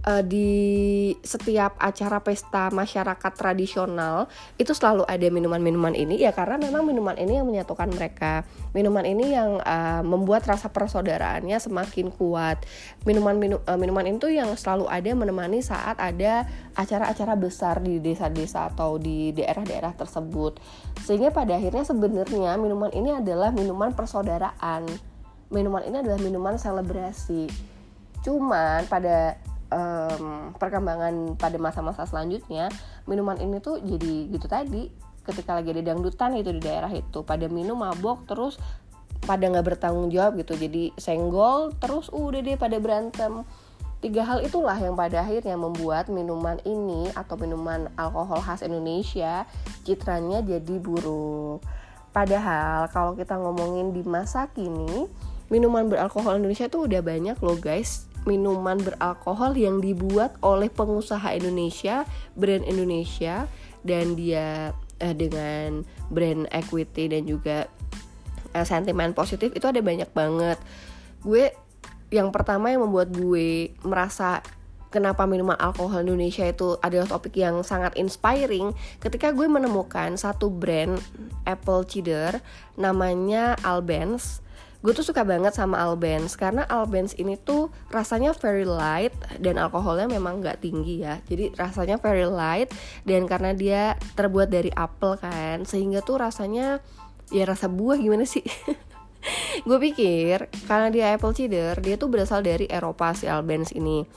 uh, 0.07 0.23
di 0.25 1.12
setiap 1.21 1.76
acara 1.76 2.21
pesta 2.25 2.73
masyarakat 2.73 3.33
tradisional 3.37 4.30
itu 4.57 4.73
selalu 4.73 5.04
ada 5.04 5.26
minuman-minuman 5.28 5.92
ini. 5.92 6.21
Ya 6.21 6.33
karena 6.33 6.57
memang 6.57 6.87
minuman 6.87 7.16
ini 7.16 7.40
yang 7.40 7.47
menyatukan 7.49 7.90
mereka. 7.92 8.47
Minuman 8.73 9.04
ini 9.04 9.35
yang 9.35 9.61
uh, 9.61 10.02
membuat 10.04 10.47
rasa 10.49 10.73
persaudaraannya 10.73 11.57
semakin 11.61 12.12
kuat. 12.14 12.64
Minuman 13.04 13.37
minu, 13.37 13.57
uh, 13.64 13.76
minuman 13.76 14.07
itu 14.09 14.30
yang 14.33 14.52
selalu 14.57 14.88
ada 14.88 15.11
menemani 15.12 15.61
saat 15.61 15.99
ada 16.00 16.49
acara-acara 16.76 17.35
besar 17.37 17.83
di 17.83 18.00
desa-desa 18.00 18.73
atau 18.73 18.97
di 18.97 19.35
daerah-daerah 19.37 19.92
tersebut. 19.97 20.61
Sehingga 21.04 21.35
pada 21.35 21.57
akhirnya 21.57 21.85
sebenarnya 21.85 22.57
minuman 22.57 22.92
ini 22.95 23.16
adalah 23.16 23.52
minuman 23.52 23.92
persaudaraan. 23.92 24.87
Minuman 25.50 25.83
ini 25.83 25.99
adalah 25.99 26.21
minuman 26.23 26.54
selebrasi. 26.54 27.50
Cuman 28.23 28.87
pada 28.87 29.35
um, 29.71 30.53
perkembangan 30.59 31.39
pada 31.41 31.57
masa-masa 31.57 32.05
selanjutnya 32.05 32.69
minuman 33.07 33.39
ini 33.41 33.59
tuh 33.59 33.79
jadi 33.81 34.29
gitu 34.31 34.47
tadi 34.47 34.91
ketika 35.25 35.57
lagi 35.57 35.73
ada 35.73 35.95
dangdutan 35.95 36.35
itu 36.37 36.50
di 36.50 36.62
daerah 36.62 36.91
itu 36.91 37.23
pada 37.23 37.47
minum 37.47 37.79
mabok 37.79 38.27
terus 38.27 38.59
pada 39.25 39.47
nggak 39.47 39.77
bertanggung 39.77 40.11
jawab 40.11 40.37
gitu 40.41 40.57
jadi 40.57 40.91
senggol 40.97 41.77
terus 41.79 42.09
udah 42.11 42.41
deh 42.41 42.57
pada 42.59 42.77
berantem 42.81 43.45
Tiga 44.00 44.25
hal 44.25 44.41
itulah 44.41 44.81
yang 44.81 44.97
pada 44.97 45.21
akhirnya 45.21 45.61
membuat 45.61 46.09
minuman 46.09 46.57
ini 46.65 47.12
atau 47.12 47.37
minuman 47.37 47.93
alkohol 48.00 48.41
khas 48.41 48.65
Indonesia 48.65 49.45
citranya 49.85 50.41
jadi 50.41 50.81
buruk. 50.81 51.61
Padahal 52.09 52.89
kalau 52.89 53.12
kita 53.12 53.37
ngomongin 53.37 53.93
di 53.93 54.00
masa 54.00 54.49
kini, 54.57 55.05
minuman 55.53 55.85
beralkohol 55.85 56.41
Indonesia 56.41 56.73
tuh 56.73 56.89
udah 56.89 57.05
banyak 57.05 57.37
loh 57.45 57.61
guys. 57.61 58.09
Minuman 58.29 58.81
beralkohol 58.81 59.57
yang 59.57 59.81
dibuat 59.81 60.37
oleh 60.45 60.69
pengusaha 60.69 61.33
Indonesia, 61.33 62.05
brand 62.37 62.65
Indonesia 62.69 63.49
dan 63.81 64.12
dia 64.17 64.77
eh, 65.00 65.17
dengan 65.17 65.85
brand 66.12 66.45
equity 66.53 67.09
dan 67.09 67.25
juga 67.25 67.65
eh, 68.53 68.67
sentimen 68.67 69.17
positif 69.17 69.53
itu 69.57 69.65
ada 69.65 69.81
banyak 69.81 70.11
banget. 70.12 70.61
Gue 71.25 71.53
yang 72.11 72.35
pertama 72.35 72.75
yang 72.75 72.85
membuat 72.85 73.15
gue 73.15 73.73
merasa 73.87 74.43
kenapa 74.91 75.25
minuman 75.25 75.57
alkohol 75.57 76.03
Indonesia 76.03 76.43
itu 76.45 76.77
adalah 76.83 77.07
topik 77.07 77.39
yang 77.39 77.62
sangat 77.62 77.95
inspiring 77.95 78.75
ketika 78.99 79.31
gue 79.31 79.47
menemukan 79.47 80.19
satu 80.19 80.50
brand 80.50 80.99
apple 81.47 81.87
cider 81.87 82.43
namanya 82.75 83.55
Albans 83.62 84.43
gue 84.80 84.92
tuh 84.96 85.04
suka 85.04 85.28
banget 85.28 85.52
sama 85.52 85.76
Albans 85.76 86.40
karena 86.40 86.64
Albans 86.64 87.12
ini 87.20 87.37
tuh 87.37 87.68
rasanya 87.92 88.32
very 88.32 88.64
light 88.64 89.12
dan 89.37 89.60
alkoholnya 89.60 90.08
memang 90.08 90.40
nggak 90.40 90.64
tinggi 90.64 91.04
ya. 91.04 91.20
Jadi 91.28 91.52
rasanya 91.52 92.00
very 92.00 92.25
light 92.25 92.72
dan 93.04 93.28
karena 93.28 93.52
dia 93.52 94.00
terbuat 94.16 94.49
dari 94.49 94.72
apel 94.72 95.20
kan 95.20 95.68
sehingga 95.68 96.00
tuh 96.00 96.25
rasanya 96.25 96.80
ya 97.28 97.44
rasa 97.44 97.68
buah 97.68 98.00
gimana 98.00 98.25
sih? 98.25 98.44
Gue 99.68 99.76
pikir 99.92 100.49
karena 100.64 100.88
dia 100.88 101.12
apple 101.12 101.37
cider 101.37 101.76
dia 101.84 102.00
tuh 102.00 102.08
berasal 102.08 102.40
dari 102.40 102.64
Eropa 102.64 103.12
si 103.12 103.28
Albans 103.28 103.76
ini. 103.76 104.08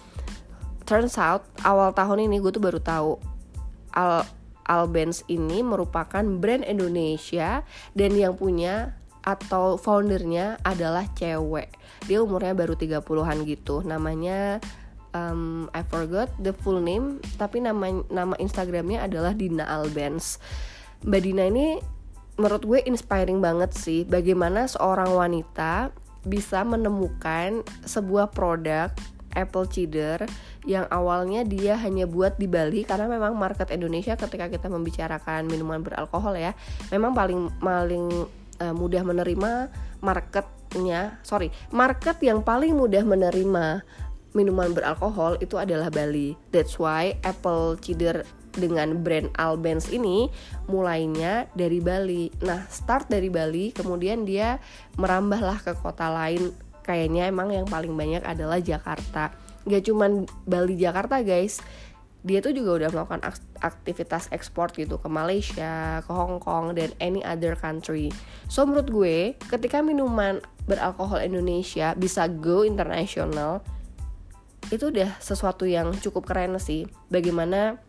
Turns 0.88 1.20
out 1.20 1.44
awal 1.68 1.92
tahun 1.92 2.32
ini 2.32 2.40
gue 2.40 2.52
tuh 2.56 2.64
baru 2.64 2.80
tahu 2.80 3.20
Al 3.96 4.24
Albans 4.64 5.28
ini 5.28 5.60
merupakan 5.60 6.24
brand 6.24 6.64
Indonesia 6.64 7.68
dan 7.92 8.12
yang 8.16 8.40
punya 8.40 8.96
atau 9.24 9.80
foundernya 9.80 10.60
adalah 10.68 11.08
cewek. 11.16 11.72
Dia 12.06 12.20
umurnya 12.20 12.54
baru 12.56 12.76
30-an 12.76 13.48
gitu. 13.48 13.80
Namanya 13.84 14.60
um, 15.16 15.72
I 15.72 15.82
forgot 15.88 16.30
the 16.40 16.52
full 16.52 16.84
name 16.84 17.24
tapi 17.40 17.64
nama 17.64 18.04
nama 18.12 18.36
Instagramnya 18.38 19.08
adalah 19.08 19.32
Dina 19.32 19.64
Albans 19.64 20.42
Mbak 21.04 21.22
Dina 21.24 21.44
ini 21.52 21.68
menurut 22.40 22.64
gue 22.66 22.80
inspiring 22.88 23.44
banget 23.44 23.76
sih. 23.76 24.08
Bagaimana 24.08 24.66
seorang 24.66 25.12
wanita 25.12 25.92
bisa 26.24 26.64
menemukan 26.64 27.68
sebuah 27.84 28.32
produk 28.32 28.90
apple 29.36 29.68
cider 29.68 30.24
yang 30.64 30.88
awalnya 30.88 31.44
dia 31.44 31.76
hanya 31.76 32.08
buat 32.08 32.40
di 32.40 32.48
Bali 32.48 32.88
karena 32.88 33.10
memang 33.10 33.36
market 33.36 33.74
Indonesia 33.74 34.16
ketika 34.16 34.48
kita 34.48 34.72
membicarakan 34.72 35.50
minuman 35.50 35.84
beralkohol 35.84 36.38
ya 36.38 36.54
memang 36.94 37.12
paling 37.12 37.50
paling 37.60 38.30
uh, 38.64 38.72
mudah 38.72 39.04
menerima 39.04 39.68
marketnya 40.00 41.20
sorry 41.28 41.52
market 41.76 42.16
yang 42.24 42.40
paling 42.40 42.72
mudah 42.72 43.04
menerima 43.04 43.84
minuman 44.32 44.72
beralkohol 44.72 45.36
itu 45.44 45.60
adalah 45.60 45.92
Bali 45.92 46.40
that's 46.56 46.80
why 46.80 47.20
apple 47.28 47.76
cider 47.78 48.24
dengan 48.54 49.02
brand 49.02 49.34
Albans 49.42 49.90
ini 49.90 50.30
mulainya 50.70 51.50
dari 51.58 51.82
Bali. 51.82 52.30
Nah, 52.46 52.66
start 52.70 53.10
dari 53.10 53.28
Bali, 53.34 53.74
kemudian 53.74 54.24
dia 54.30 54.62
merambahlah 54.98 55.58
ke 55.60 55.74
kota 55.74 56.14
lain. 56.14 56.54
Kayaknya 56.86 57.34
emang 57.34 57.50
yang 57.50 57.66
paling 57.66 57.94
banyak 57.96 58.22
adalah 58.22 58.62
Jakarta. 58.62 59.34
Gak 59.66 59.84
cuman 59.88 60.28
Bali 60.46 60.76
Jakarta 60.78 61.24
guys, 61.24 61.64
dia 62.22 62.40
tuh 62.40 62.54
juga 62.56 62.84
udah 62.84 62.90
melakukan 62.92 63.22
aktivitas 63.64 64.28
ekspor 64.30 64.70
gitu 64.76 65.00
ke 65.00 65.08
Malaysia, 65.08 66.04
ke 66.04 66.12
Hong 66.12 66.38
Kong 66.44 66.76
dan 66.76 66.92
any 67.00 67.24
other 67.24 67.56
country. 67.56 68.12
So 68.52 68.68
menurut 68.68 68.92
gue, 68.92 69.18
ketika 69.48 69.80
minuman 69.80 70.44
beralkohol 70.68 71.24
Indonesia 71.24 71.96
bisa 71.96 72.28
go 72.28 72.68
international, 72.68 73.64
itu 74.70 74.92
udah 74.92 75.16
sesuatu 75.24 75.64
yang 75.64 75.96
cukup 76.04 76.28
keren 76.28 76.60
sih. 76.60 76.86
Bagaimana 77.08 77.80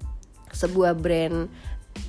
sebuah 0.55 0.95
brand 0.95 1.51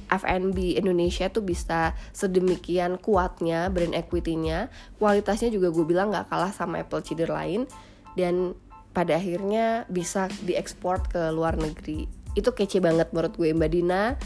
F&B 0.10 0.78
Indonesia 0.78 1.30
tuh 1.30 1.42
bisa 1.42 1.94
sedemikian 2.14 2.98
kuatnya 3.02 3.70
brand 3.70 3.94
equity-nya 3.94 4.70
kualitasnya 4.98 5.54
juga 5.54 5.70
gue 5.70 5.86
bilang 5.86 6.10
nggak 6.14 6.30
kalah 6.30 6.54
sama 6.54 6.82
apple 6.82 7.06
cider 7.06 7.30
lain 7.30 7.70
dan 8.18 8.58
pada 8.94 9.18
akhirnya 9.18 9.86
bisa 9.92 10.30
diekspor 10.46 11.06
ke 11.10 11.30
luar 11.30 11.58
negeri 11.58 12.25
itu 12.36 12.52
kece 12.52 12.84
banget 12.84 13.10
menurut 13.16 13.34
gue 13.40 13.50
Mbak 13.56 13.72
Dina. 13.72 14.20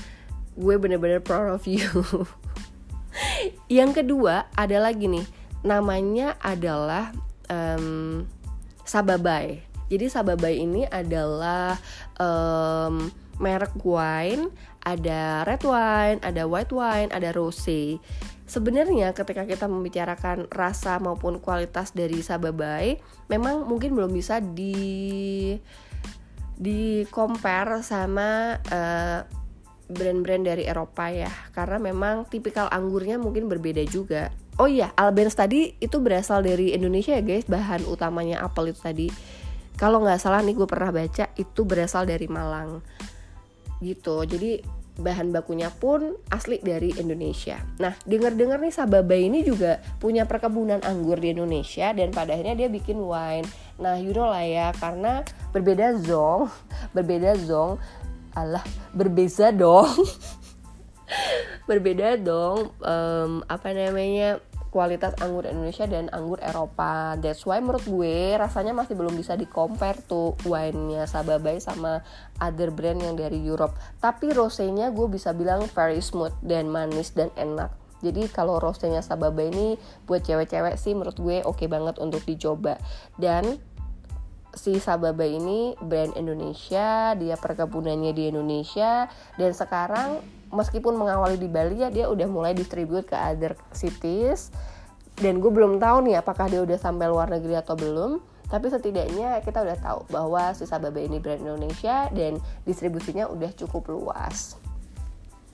Gue 0.58 0.75
bener-bener 0.75 1.22
proud 1.24 1.56
of 1.56 1.63
you. 1.70 1.86
Yang 3.72 4.04
kedua 4.04 4.50
ada 4.58 4.78
lagi 4.82 5.08
nih. 5.08 5.25
Namanya 5.63 6.36
adalah 6.42 7.13
um, 7.48 8.25
Sababai. 8.84 9.62
Jadi 9.89 10.06
Sababai 10.10 10.62
ini 10.62 10.86
adalah 10.89 11.78
um, 12.18 13.10
merek 13.39 13.78
wine, 13.82 14.51
ada 14.84 15.48
red 15.48 15.63
wine, 15.63 16.20
ada 16.22 16.46
white 16.46 16.74
wine, 16.74 17.10
ada 17.10 17.34
rose. 17.34 17.98
Sebenarnya 18.50 19.13
ketika 19.13 19.46
kita 19.46 19.70
membicarakan 19.70 20.50
rasa 20.50 20.98
maupun 20.98 21.38
kualitas 21.38 21.94
dari 21.94 22.22
Sababai, 22.25 22.98
memang 23.30 23.66
mungkin 23.70 23.94
belum 23.94 24.10
bisa 24.10 24.42
di 24.42 25.54
di 26.60 27.08
compare 27.08 27.80
sama 27.80 28.60
eh, 28.60 29.20
brand-brand 29.88 30.44
dari 30.44 30.68
Eropa 30.68 31.08
ya, 31.08 31.32
karena 31.56 31.80
memang 31.80 32.28
tipikal 32.28 32.68
anggurnya 32.68 33.16
mungkin 33.16 33.48
berbeda 33.48 33.82
juga. 33.88 34.28
Oh 34.60 34.68
iya, 34.68 34.92
Albens 35.00 35.39
tadi 35.39 35.72
itu 35.80 36.04
berasal 36.04 36.44
dari 36.44 36.75
Indonesia 36.75 37.16
ya 37.16 37.24
guys, 37.24 37.48
bahan 37.48 37.88
utamanya 37.88 38.44
apel 38.44 38.75
itu 38.75 38.84
tadi. 38.84 39.08
Kalau 39.80 40.04
nggak 40.04 40.20
salah 40.20 40.44
nih 40.44 40.60
gue 40.60 40.68
pernah 40.68 40.92
baca 40.92 41.32
itu 41.39 41.62
berasal 41.63 42.04
dari 42.04 42.28
Malang 42.28 42.84
gitu 43.80 44.28
jadi 44.28 44.60
bahan 45.00 45.32
bakunya 45.32 45.72
pun 45.72 46.20
asli 46.29 46.60
dari 46.60 46.91
Indonesia. 47.00 47.58
Nah, 47.79 47.96
dengar-dengar 48.03 48.60
nih 48.60 48.75
Sababa 48.75 49.15
ini 49.15 49.41
juga 49.41 49.79
punya 49.98 50.27
perkebunan 50.27 50.84
anggur 50.84 51.18
di 51.18 51.32
Indonesia 51.32 51.96
dan 51.96 52.12
pada 52.12 52.36
akhirnya 52.36 52.68
dia 52.68 52.70
bikin 52.70 53.00
wine. 53.00 53.48
Nah, 53.79 53.96
you 53.96 54.12
know 54.12 54.27
lah 54.27 54.44
ya, 54.44 54.68
karena 54.75 55.24
berbeda 55.56 55.96
zong, 56.03 56.51
berbeda 56.96 57.39
zong, 57.39 57.79
Allah, 58.36 58.63
berbeza 58.91 59.56
dong. 59.56 59.88
berbeda 61.70 62.18
dong 62.18 62.74
um, 62.82 63.46
apa 63.46 63.74
namanya 63.74 64.41
kualitas 64.70 65.18
anggur 65.20 65.50
Indonesia 65.50 65.90
dan 65.90 66.08
anggur 66.14 66.38
Eropa. 66.42 67.18
That's 67.18 67.44
why 67.46 67.62
menurut 67.62 67.86
gue 67.86 68.38
rasanya 68.38 68.74
masih 68.74 68.94
belum 68.94 69.18
bisa 69.18 69.34
di 69.34 69.50
compare 69.50 70.02
tuh 70.06 70.38
wine-nya 70.46 71.10
Sababai 71.10 71.58
sama 71.58 72.06
other 72.38 72.70
brand 72.70 73.02
yang 73.02 73.18
dari 73.18 73.42
Europe. 73.42 73.74
Tapi 73.98 74.34
rosenya 74.34 74.94
gue 74.94 75.10
bisa 75.10 75.34
bilang 75.34 75.66
very 75.74 76.02
smooth 76.02 76.34
dan 76.46 76.70
manis 76.70 77.14
dan 77.18 77.34
enak. 77.34 77.74
Jadi 78.00 78.32
kalau 78.32 78.64
rosenya 78.64 79.04
Sababai 79.04 79.52
ini 79.52 79.76
buat 80.08 80.24
cewek-cewek 80.24 80.80
sih 80.80 80.96
menurut 80.96 81.20
gue 81.20 81.44
oke 81.44 81.60
okay 81.60 81.68
banget 81.68 82.00
untuk 82.00 82.24
dicoba. 82.24 82.80
Dan 83.20 83.60
si 84.60 84.75
Sababa 84.84 85.24
ini 85.24 85.80
brand 85.80 86.12
Indonesia, 86.20 87.16
dia 87.16 87.39
perkebunannya 87.39 88.12
di 88.12 88.28
Indonesia 88.28 89.08
dan 89.39 89.56
sekarang 89.56 90.20
meskipun 90.51 91.00
mengawali 91.00 91.39
di 91.39 91.48
Bali 91.48 91.80
ya 91.80 91.88
dia 91.88 92.12
udah 92.12 92.28
mulai 92.28 92.51
distribute 92.51 93.08
ke 93.08 93.16
other 93.16 93.56
cities. 93.72 94.51
Dan 95.16 95.39
gue 95.39 95.51
belum 95.51 95.80
tahu 95.80 96.12
nih 96.12 96.20
apakah 96.20 96.51
dia 96.51 96.63
udah 96.63 96.80
sampai 96.80 97.08
luar 97.08 97.32
negeri 97.32 97.56
atau 97.60 97.75
belum 97.75 98.20
tapi 98.50 98.66
setidaknya 98.66 99.46
kita 99.46 99.62
udah 99.62 99.78
tahu 99.78 100.00
bahwa 100.10 100.58
si 100.58 100.66
Sababa 100.66 100.98
ini 100.98 101.22
brand 101.22 101.38
Indonesia 101.38 102.10
dan 102.10 102.42
distribusinya 102.66 103.30
udah 103.30 103.54
cukup 103.54 103.94
luas. 103.94 104.58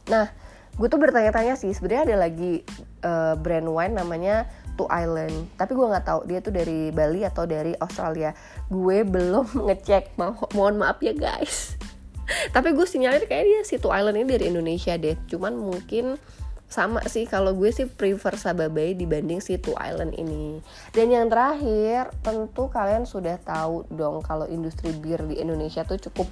Nah 0.08 0.32
gue 0.76 0.88
tuh 0.88 1.00
bertanya-tanya 1.00 1.56
sih 1.60 1.72
sebenarnya 1.72 2.04
ada 2.12 2.18
lagi 2.28 2.64
uh, 3.04 3.36
brand 3.40 3.68
wine 3.68 3.96
namanya 3.96 4.48
Two 4.76 4.88
Island. 4.92 5.50
Tapi 5.56 5.72
gue 5.72 5.88
nggak 5.88 6.06
tahu 6.06 6.20
dia 6.28 6.40
tuh 6.44 6.54
dari 6.54 6.92
Bali 6.92 7.24
atau 7.24 7.48
dari 7.48 7.74
Australia. 7.80 8.36
Gue 8.68 9.02
belum 9.08 9.48
ngecek 9.68 10.20
Mo 10.20 10.36
mohon 10.54 10.80
maaf 10.80 11.00
ya 11.02 11.16
guys. 11.16 11.80
Tapi 12.56 12.76
gue 12.76 12.88
sinyalnya 12.88 13.26
kayak 13.26 13.46
dia 13.46 13.62
si 13.64 13.80
Two 13.82 13.94
Island 13.94 14.20
ini 14.20 14.28
dari 14.28 14.46
Indonesia 14.52 14.94
deh. 15.00 15.16
Cuman 15.32 15.56
mungkin 15.58 16.20
sama 16.66 17.06
sih 17.06 17.30
kalau 17.30 17.54
gue 17.54 17.70
sih 17.70 17.86
prefer 17.86 18.36
Sababai 18.36 18.98
dibanding 18.98 19.40
si 19.40 19.56
Two 19.62 19.78
Island 19.78 20.18
ini. 20.18 20.60
Dan 20.92 21.14
yang 21.14 21.30
terakhir 21.30 22.12
tentu 22.26 22.68
kalian 22.68 23.06
sudah 23.06 23.38
tahu 23.40 23.86
dong 23.94 24.26
kalau 24.26 24.50
industri 24.50 24.92
bir 24.92 25.22
di 25.30 25.40
Indonesia 25.40 25.86
tuh 25.86 26.02
cukup 26.02 26.28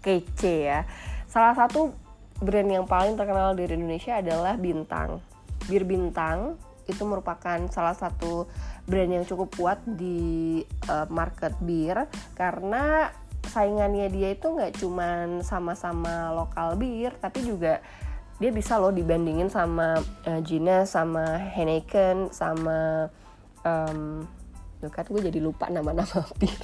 kece 0.00 0.54
ya. 0.70 0.86
Salah 1.26 1.52
satu 1.58 1.92
brand 2.38 2.70
yang 2.70 2.86
paling 2.86 3.18
terkenal 3.18 3.58
dari 3.58 3.74
Indonesia 3.74 4.16
adalah 4.22 4.54
Bintang. 4.54 5.18
Bir 5.66 5.82
Bintang 5.82 6.54
itu 6.88 7.04
merupakan 7.04 7.60
salah 7.68 7.94
satu 7.94 8.48
brand 8.88 9.12
yang 9.12 9.24
cukup 9.28 9.52
kuat 9.54 9.78
di 9.84 10.64
uh, 10.88 11.06
market 11.12 11.52
bir 11.60 12.08
karena 12.34 13.12
saingannya 13.44 14.08
dia 14.10 14.34
itu 14.34 14.48
nggak 14.48 14.80
cuman 14.80 15.40
sama-sama 15.44 16.32
lokal 16.32 16.74
bir 16.80 17.14
tapi 17.20 17.44
juga 17.44 17.80
dia 18.38 18.54
bisa 18.54 18.78
loh 18.78 18.94
dibandingin 18.94 19.50
sama 19.50 19.98
uh, 20.26 20.40
Gina 20.46 20.86
sama 20.86 21.38
Heineken 21.52 22.30
sama 22.30 23.10
um, 23.66 24.22
kan 24.86 25.04
gue 25.10 25.22
jadi 25.26 25.42
lupa 25.42 25.66
nama-nama 25.66 26.22
bir. 26.40 26.62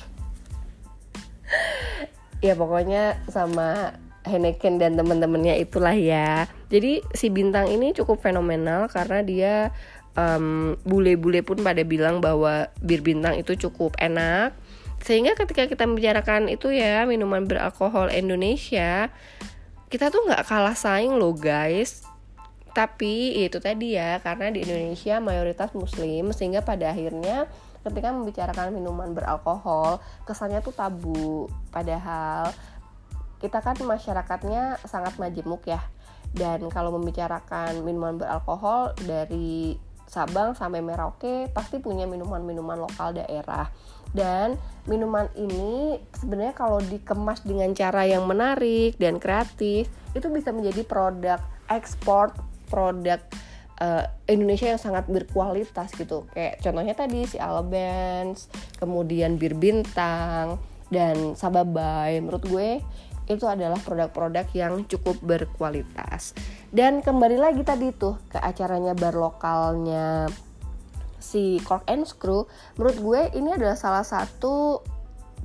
Ya 2.38 2.54
pokoknya 2.54 3.18
sama 3.26 3.98
Heineken 4.24 4.78
dan 4.78 4.94
temen-temennya 4.94 5.58
itulah 5.58 5.92
ya. 5.92 6.46
Jadi 6.70 7.04
si 7.12 7.28
bintang 7.28 7.68
ini 7.68 7.92
cukup 7.92 8.22
fenomenal 8.22 8.88
karena 8.88 9.18
dia 9.20 9.54
bule 10.14 10.78
bule-bule 10.86 11.42
pun 11.42 11.58
pada 11.58 11.82
bilang 11.82 12.22
bahwa 12.22 12.70
bir 12.78 13.02
bintang 13.02 13.34
itu 13.34 13.58
cukup 13.58 13.98
enak. 13.98 14.54
Sehingga 15.04 15.36
ketika 15.36 15.68
kita 15.68 15.84
membicarakan 15.84 16.48
itu 16.48 16.72
ya 16.72 17.04
minuman 17.04 17.44
beralkohol 17.44 18.08
Indonesia 18.08 19.12
kita 19.94 20.10
tuh 20.10 20.26
nggak 20.26 20.50
kalah 20.50 20.74
saing 20.74 21.14
loh 21.14 21.30
guys. 21.34 22.02
Tapi 22.74 23.46
itu 23.46 23.62
tadi 23.62 23.94
ya 23.94 24.18
karena 24.18 24.50
di 24.50 24.66
Indonesia 24.66 25.22
mayoritas 25.22 25.70
muslim 25.78 26.34
sehingga 26.34 26.66
pada 26.66 26.90
akhirnya 26.90 27.46
ketika 27.86 28.10
membicarakan 28.10 28.74
minuman 28.74 29.14
beralkohol 29.14 30.02
kesannya 30.26 30.58
tuh 30.66 30.74
tabu. 30.74 31.46
Padahal 31.70 32.50
kita 33.38 33.62
kan 33.62 33.78
masyarakatnya 33.78 34.82
sangat 34.82 35.14
majemuk 35.22 35.62
ya. 35.68 35.78
Dan 36.34 36.66
kalau 36.74 36.90
membicarakan 36.98 37.86
minuman 37.86 38.18
beralkohol 38.18 38.98
dari 39.06 39.78
Sabang 40.14 40.54
sampai 40.54 40.78
Merauke 40.78 41.50
pasti 41.50 41.82
punya 41.82 42.06
minuman-minuman 42.06 42.78
lokal 42.78 43.18
daerah. 43.18 43.66
Dan 44.14 44.54
minuman 44.86 45.26
ini 45.34 45.98
sebenarnya 46.14 46.54
kalau 46.54 46.78
dikemas 46.78 47.42
dengan 47.42 47.74
cara 47.74 48.06
yang 48.06 48.22
menarik 48.30 48.94
dan 49.02 49.18
kreatif 49.18 49.90
itu 50.14 50.26
bisa 50.30 50.54
menjadi 50.54 50.86
produk 50.86 51.42
ekspor 51.66 52.30
produk 52.70 53.18
uh, 53.82 54.06
Indonesia 54.30 54.70
yang 54.70 54.78
sangat 54.78 55.10
berkualitas 55.10 55.90
gitu. 55.98 56.30
Kayak 56.30 56.62
contohnya 56.62 56.94
tadi 56.94 57.26
si 57.26 57.42
Alabens 57.42 58.46
kemudian 58.78 59.34
bir 59.34 59.58
bintang 59.58 60.62
dan 60.94 61.34
Sababay 61.34 62.22
menurut 62.22 62.44
gue 62.46 62.70
itu 63.30 63.48
adalah 63.48 63.80
produk-produk 63.80 64.46
yang 64.52 64.84
cukup 64.84 65.16
berkualitas. 65.24 66.36
Dan 66.68 67.00
kembali 67.00 67.40
lagi 67.40 67.62
tadi 67.64 67.94
tuh 67.94 68.20
ke 68.28 68.36
acaranya 68.36 68.92
bar 68.92 69.16
lokalnya 69.16 70.28
si 71.24 71.56
Cork 71.64 71.88
and 71.88 72.04
Screw 72.04 72.44
menurut 72.76 72.98
gue 73.00 73.20
ini 73.40 73.56
adalah 73.56 73.80
salah 73.80 74.04
satu 74.04 74.84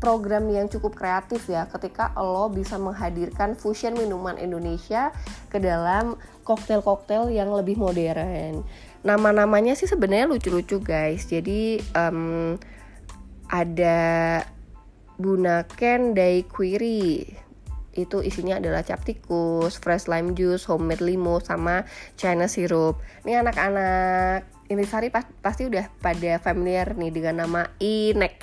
program 0.03 0.48
yang 0.51 0.67
cukup 0.67 0.95
kreatif 0.95 1.48
ya 1.48 1.67
ketika 1.71 2.12
lo 2.19 2.51
bisa 2.51 2.75
menghadirkan 2.79 3.55
fusion 3.55 3.95
minuman 3.95 4.36
Indonesia 4.39 5.12
ke 5.51 5.59
dalam 5.59 6.19
koktail-koktail 6.48 7.31
yang 7.31 7.51
lebih 7.51 7.79
modern. 7.79 8.63
Nama-namanya 9.03 9.75
sih 9.75 9.88
sebenarnya 9.88 10.27
lucu-lucu 10.27 10.79
guys. 10.83 11.27
Jadi 11.27 11.79
um, 11.95 12.55
ada 13.51 14.00
Bunaken 15.19 16.15
Daiquiri 16.15 17.27
itu 17.93 18.22
isinya 18.22 18.62
adalah 18.62 18.86
cap 18.86 19.01
tikus, 19.01 19.81
fresh 19.81 20.05
lime 20.05 20.38
juice, 20.38 20.69
homemade 20.69 21.01
limo, 21.01 21.41
sama 21.41 21.88
China 22.15 22.46
syrup. 22.46 23.01
Ini 23.25 23.41
anak-anak 23.41 24.60
Intisari 24.69 25.10
pas, 25.10 25.25
pasti 25.41 25.65
udah 25.65 25.89
pada 25.98 26.38
familiar 26.38 26.93
nih 26.93 27.10
dengan 27.10 27.41
nama 27.41 27.74
Inek. 27.81 28.38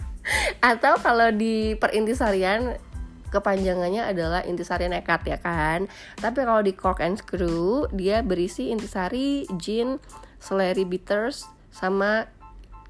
Atau 0.72 0.96
kalau 1.04 1.28
di 1.36 1.76
perintisarian 1.76 2.80
kepanjangannya 3.28 4.08
adalah 4.08 4.40
intisari 4.42 4.88
nekat 4.88 5.22
ya 5.28 5.36
kan. 5.36 5.84
Tapi 6.16 6.48
kalau 6.48 6.64
di 6.64 6.72
Cork 6.72 7.04
and 7.04 7.20
Screw 7.20 7.86
dia 7.92 8.24
berisi 8.24 8.72
intisari, 8.72 9.44
gin, 9.60 10.00
celery 10.40 10.88
bitters, 10.88 11.44
sama 11.68 12.26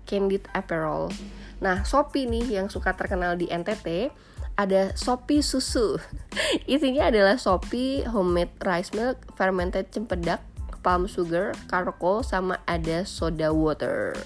candied 0.07 0.47
apparel. 0.55 1.11
Nah, 1.59 1.83
Shopee 1.83 2.31
nih 2.31 2.57
yang 2.63 2.71
suka 2.73 2.95
terkenal 2.95 3.35
di 3.35 3.51
NTT 3.51 4.15
ada 4.61 4.93
Sopi 4.93 5.41
susu. 5.41 5.97
Isinya 6.69 7.09
adalah 7.09 7.41
Sopi 7.41 8.05
homemade 8.05 8.53
rice 8.61 8.93
milk, 8.93 9.33
fermented 9.35 9.89
cempedak, 9.89 10.45
palm 10.85 11.09
sugar, 11.09 11.57
charcoal 11.69 12.21
sama 12.21 12.61
ada 12.69 13.05
soda 13.09 13.53
water. 13.53 14.17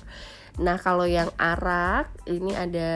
Nah, 0.59 0.79
kalau 0.79 1.07
yang 1.07 1.35
arak 1.35 2.11
ini 2.31 2.55
ada 2.55 2.90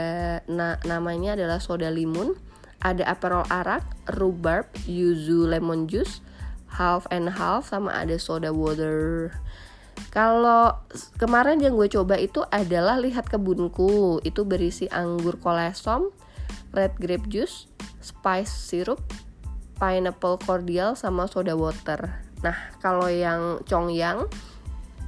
na 0.47 0.79
namanya 0.87 1.35
adalah 1.35 1.59
soda 1.59 1.91
limun, 1.91 2.39
ada 2.79 3.03
aperol 3.11 3.43
arak, 3.51 3.83
rhubarb, 4.15 4.71
yuzu 4.87 5.51
lemon 5.51 5.91
juice, 5.91 6.23
half 6.71 7.11
and 7.11 7.35
half 7.35 7.67
sama 7.67 7.91
ada 7.91 8.15
soda 8.23 8.55
water. 8.55 9.35
Kalau 10.15 10.79
kemarin 11.19 11.59
yang 11.59 11.75
gue 11.75 11.91
coba 11.91 12.15
itu 12.15 12.47
adalah 12.55 13.03
lihat 13.03 13.27
kebunku, 13.27 14.23
itu 14.23 14.47
berisi 14.47 14.87
anggur 14.87 15.43
kolesom, 15.43 16.15
red 16.73 16.95
grape 17.01 17.27
juice, 17.29 17.69
spice 18.01 18.51
syrup, 18.51 19.01
pineapple 19.79 20.39
cordial 20.43 20.99
sama 20.99 21.31
soda 21.31 21.55
water. 21.55 22.23
Nah, 22.43 22.57
kalau 22.79 23.11
yang 23.11 23.63
Chongyang 23.67 24.31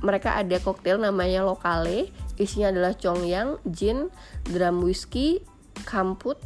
mereka 0.01 0.40
ada 0.40 0.57
koktail 0.59 0.96
namanya 0.96 1.44
Lokale, 1.44 2.09
isinya 2.40 2.73
adalah 2.73 2.96
Chongyang, 2.96 3.61
gin, 3.68 4.09
drum 4.49 4.81
whiskey, 4.81 5.44
kamput 5.85 6.40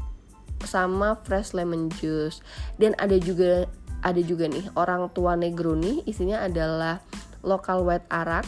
sama 0.66 1.14
fresh 1.22 1.55
lemon 1.55 1.88
juice. 1.94 2.42
Dan 2.81 2.98
ada 2.98 3.14
juga 3.20 3.70
ada 4.05 4.20
juga 4.20 4.50
nih 4.50 4.68
orang 4.77 5.09
tua 5.14 5.38
Negroni, 5.38 6.05
isinya 6.05 6.44
adalah 6.44 7.00
local 7.40 7.87
white 7.88 8.05
arak, 8.11 8.44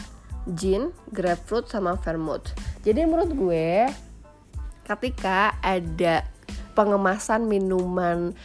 gin, 0.53 0.93
grapefruit 1.15 1.65
sama 1.71 1.97
vermouth. 1.97 2.53
Jadi 2.83 3.07
menurut 3.07 3.31
gue 3.33 3.89
ketika 4.85 5.57
ada 5.63 6.23
pengemasan 6.77 7.49
minuman 7.49 8.37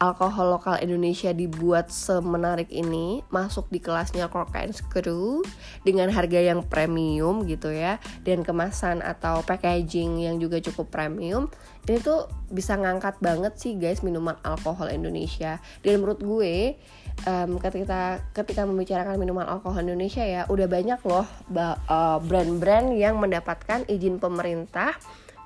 alkohol 0.00 0.56
lokal 0.56 0.80
Indonesia 0.80 1.28
dibuat 1.36 1.92
semenarik 1.92 2.72
ini 2.72 3.20
masuk 3.28 3.68
di 3.68 3.84
kelasnya 3.84 4.32
Cork 4.32 4.56
and 4.56 4.72
Screw 4.72 5.44
dengan 5.84 6.08
harga 6.08 6.40
yang 6.40 6.64
premium 6.64 7.44
gitu 7.44 7.68
ya 7.68 8.00
dan 8.24 8.40
kemasan 8.40 9.04
atau 9.04 9.44
packaging 9.44 10.24
yang 10.24 10.40
juga 10.40 10.56
cukup 10.64 10.88
premium. 10.88 11.52
Ini 11.84 12.00
tuh 12.00 12.32
bisa 12.48 12.80
ngangkat 12.80 13.20
banget 13.20 13.60
sih 13.60 13.76
guys 13.76 14.00
minuman 14.00 14.40
alkohol 14.40 14.88
Indonesia. 14.88 15.60
Dan 15.84 16.00
menurut 16.00 16.24
gue 16.24 16.80
um, 17.28 17.60
ketika 17.60 18.24
ketika 18.32 18.64
membicarakan 18.64 19.20
minuman 19.20 19.44
alkohol 19.44 19.84
Indonesia 19.84 20.24
ya 20.24 20.48
udah 20.48 20.64
banyak 20.64 21.00
loh 21.04 21.28
uh, 21.52 22.18
brand-brand 22.24 22.96
yang 22.96 23.20
mendapatkan 23.20 23.84
izin 23.84 24.16
pemerintah 24.16 24.96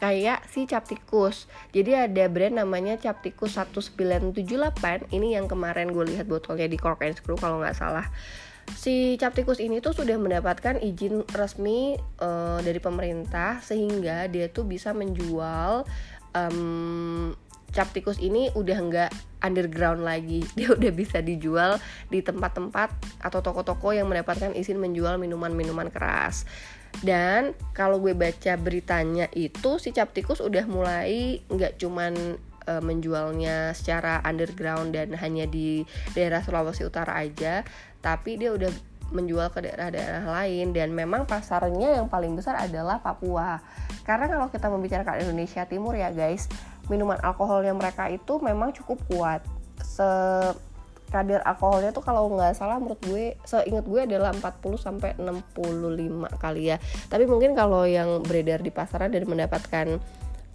kayak 0.04 0.44
si 0.52 0.68
Capticus. 0.68 1.48
Jadi 1.72 1.96
ada 1.96 2.28
brand 2.28 2.60
namanya 2.60 3.00
Capticus 3.00 3.56
1978. 3.56 5.08
Ini 5.08 5.40
yang 5.40 5.48
kemarin 5.48 5.96
gue 5.96 6.04
lihat 6.12 6.28
botolnya 6.28 6.68
di 6.68 6.76
Cork 6.76 7.00
and 7.00 7.16
Screw 7.16 7.40
kalau 7.40 7.64
nggak 7.64 7.72
salah. 7.72 8.12
Si 8.76 9.16
Capticus 9.16 9.64
ini 9.64 9.80
tuh 9.80 9.96
sudah 9.96 10.20
mendapatkan 10.20 10.76
izin 10.76 11.24
resmi 11.32 11.96
uh, 12.20 12.60
dari 12.60 12.84
pemerintah 12.84 13.64
sehingga 13.64 14.28
dia 14.28 14.52
tuh 14.52 14.68
bisa 14.68 14.92
menjual 14.92 15.88
um, 16.36 17.32
Capticus 17.72 18.20
ini 18.20 18.52
udah 18.52 18.78
nggak 18.84 19.12
underground 19.40 20.04
lagi 20.04 20.44
dia 20.56 20.72
udah 20.72 20.92
bisa 20.92 21.24
dijual 21.24 21.80
di 22.12 22.20
tempat-tempat 22.20 23.20
atau 23.24 23.40
toko-toko 23.40 23.92
yang 23.92 24.08
mendapatkan 24.08 24.52
izin 24.52 24.80
menjual 24.80 25.16
minuman-minuman 25.16 25.88
keras 25.92 26.44
dan 27.02 27.56
kalau 27.74 27.98
gue 27.98 28.14
baca 28.14 28.54
beritanya 28.54 29.26
itu 29.34 29.82
si 29.82 29.90
Capticus 29.90 30.38
udah 30.38 30.64
mulai 30.68 31.42
nggak 31.50 31.80
cuman 31.80 32.38
uh, 32.70 32.82
menjualnya 32.84 33.74
secara 33.74 34.22
underground 34.22 34.94
dan 34.94 35.16
hanya 35.18 35.48
di 35.50 35.82
daerah 36.14 36.44
Sulawesi 36.44 36.86
Utara 36.86 37.18
aja 37.18 37.66
tapi 38.04 38.38
dia 38.38 38.54
udah 38.54 38.70
menjual 39.14 39.54
ke 39.54 39.64
daerah-daerah 39.64 40.26
lain. 40.26 40.74
Dan 40.74 40.92
memang 40.92 41.24
pasarnya 41.24 42.02
yang 42.02 42.10
paling 42.10 42.34
besar 42.34 42.58
adalah 42.58 43.00
Papua. 43.00 43.62
Karena 44.02 44.26
kalau 44.26 44.50
kita 44.50 44.66
membicarakan 44.68 45.24
Indonesia 45.24 45.64
Timur 45.64 45.94
ya 45.94 46.10
guys 46.10 46.50
minuman 46.92 47.16
alkoholnya 47.24 47.72
mereka 47.72 48.12
itu 48.12 48.36
memang 48.44 48.76
cukup 48.76 49.00
kuat. 49.08 49.40
Se 49.80 50.04
kadar 51.14 51.46
alkoholnya 51.46 51.94
tuh 51.94 52.02
kalau 52.02 52.26
nggak 52.34 52.58
salah 52.58 52.82
menurut 52.82 52.98
gue 53.06 53.38
seingat 53.46 53.86
gue 53.86 54.02
adalah 54.02 54.34
40 54.34 54.74
sampai 54.74 55.14
65 55.14 56.42
kali 56.42 56.74
ya. 56.74 56.82
Tapi 57.06 57.30
mungkin 57.30 57.54
kalau 57.54 57.86
yang 57.86 58.26
beredar 58.26 58.58
di 58.58 58.74
pasaran 58.74 59.14
dan 59.14 59.22
mendapatkan 59.30 60.02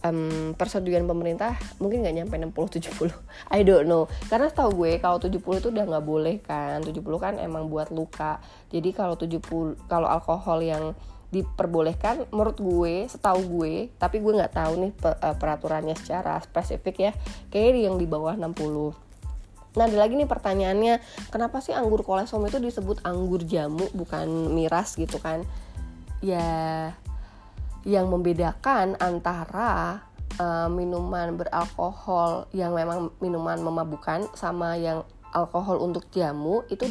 um, 0.03 0.51
persetujuan 0.59 1.07
pemerintah 1.07 1.55
mungkin 1.79 2.03
nggak 2.03 2.15
nyampe 2.19 2.35
60 2.35 2.91
70 2.91 3.07
I 3.55 3.63
don't 3.63 3.87
know. 3.87 4.11
Karena 4.27 4.51
setahu 4.51 4.83
gue 4.83 4.99
kalau 4.99 5.23
70 5.23 5.39
itu 5.39 5.67
udah 5.71 5.85
nggak 5.87 6.05
boleh 6.05 6.35
kan. 6.43 6.83
70 6.83 6.99
kan 7.15 7.39
emang 7.39 7.71
buat 7.71 7.87
luka. 7.95 8.43
Jadi 8.67 8.91
kalau 8.91 9.15
70 9.15 9.87
kalau 9.87 10.11
alkohol 10.11 10.59
yang 10.59 10.91
diperbolehkan 11.29 12.25
menurut 12.33 12.57
gue 12.57 13.05
setahu 13.05 13.61
gue 13.61 13.93
tapi 14.01 14.17
gue 14.17 14.33
nggak 14.33 14.49
tahu 14.49 14.73
nih 14.81 14.91
eh, 14.97 15.35
peraturannya 15.37 15.93
secara 15.93 16.41
spesifik 16.41 16.95
ya 16.97 17.11
kayak 17.53 17.85
yang 17.85 18.01
di 18.01 18.09
bawah 18.09 18.33
60 18.33 19.08
Nah, 19.79 19.87
ada 19.87 19.95
lagi 19.95 20.19
nih 20.19 20.27
pertanyaannya, 20.27 20.99
kenapa 21.31 21.63
sih 21.63 21.71
anggur 21.71 22.03
kolesom 22.03 22.43
itu 22.43 22.59
disebut 22.59 22.99
anggur 23.07 23.47
jamu 23.47 23.87
bukan 23.95 24.27
miras 24.51 24.99
gitu 24.99 25.23
kan? 25.23 25.47
Ya, 26.19 26.91
yang 27.87 28.11
membedakan 28.11 28.99
antara 28.99 30.03
uh, 30.35 30.67
minuman 30.67 31.39
beralkohol 31.39 32.51
yang 32.51 32.75
memang 32.75 33.15
minuman 33.23 33.55
memabukkan 33.63 34.27
sama 34.35 34.75
yang 34.75 35.07
alkohol 35.29 35.77
untuk 35.79 36.09
jamu 36.09 36.65
itu 36.73 36.89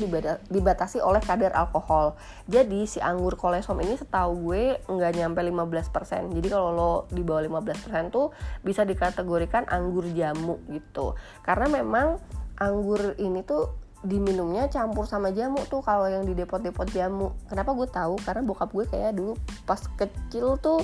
dibatasi 0.49 1.03
oleh 1.03 1.19
kadar 1.19 1.53
alkohol. 1.59 2.15
Jadi 2.47 2.87
si 2.87 3.03
anggur 3.03 3.35
kolesom 3.35 3.83
ini 3.83 3.99
setahu 3.99 4.49
gue 4.49 4.79
nggak 4.87 5.13
nyampe 5.19 5.43
15%. 5.43 6.39
Jadi 6.39 6.49
kalau 6.49 6.71
lo 6.71 6.93
di 7.11 7.27
bawah 7.27 7.43
15% 7.61 8.15
tuh 8.15 8.31
bisa 8.63 8.87
dikategorikan 8.87 9.67
anggur 9.67 10.07
jamu 10.15 10.63
gitu. 10.71 11.19
Karena 11.43 11.67
memang 11.83 12.38
anggur 12.59 13.17
ini 13.19 13.43
tuh 13.47 13.75
diminumnya 14.07 14.71
campur 14.71 15.11
sama 15.11 15.35
jamu 15.35 15.59
tuh 15.67 15.83
kalau 15.83 16.07
yang 16.07 16.23
di 16.23 16.35
depot-depot 16.35 16.87
jamu. 16.95 17.35
Kenapa 17.51 17.75
gue 17.75 17.89
tahu? 17.91 18.15
Karena 18.23 18.47
bokap 18.47 18.71
gue 18.71 18.87
kayak 18.87 19.19
dulu 19.19 19.35
pas 19.67 19.79
kecil 19.99 20.55
tuh 20.63 20.83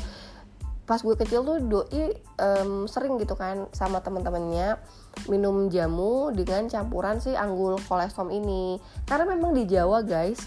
pas 0.85 1.01
gue 1.01 1.17
kecil 1.17 1.41
tuh 1.49 1.59
doi 1.65 2.13
um, 2.37 2.85
sering 2.85 3.17
gitu 3.17 3.33
kan 3.41 3.65
sama 3.73 4.05
teman-temannya 4.05 4.77
minum 5.33 5.73
jamu 5.73 6.29
dengan 6.37 6.69
campuran 6.69 7.25
si 7.25 7.33
anggur 7.33 7.81
kolesom 7.89 8.29
ini 8.29 8.77
karena 9.09 9.25
memang 9.25 9.57
di 9.57 9.65
Jawa 9.65 10.05
guys 10.05 10.45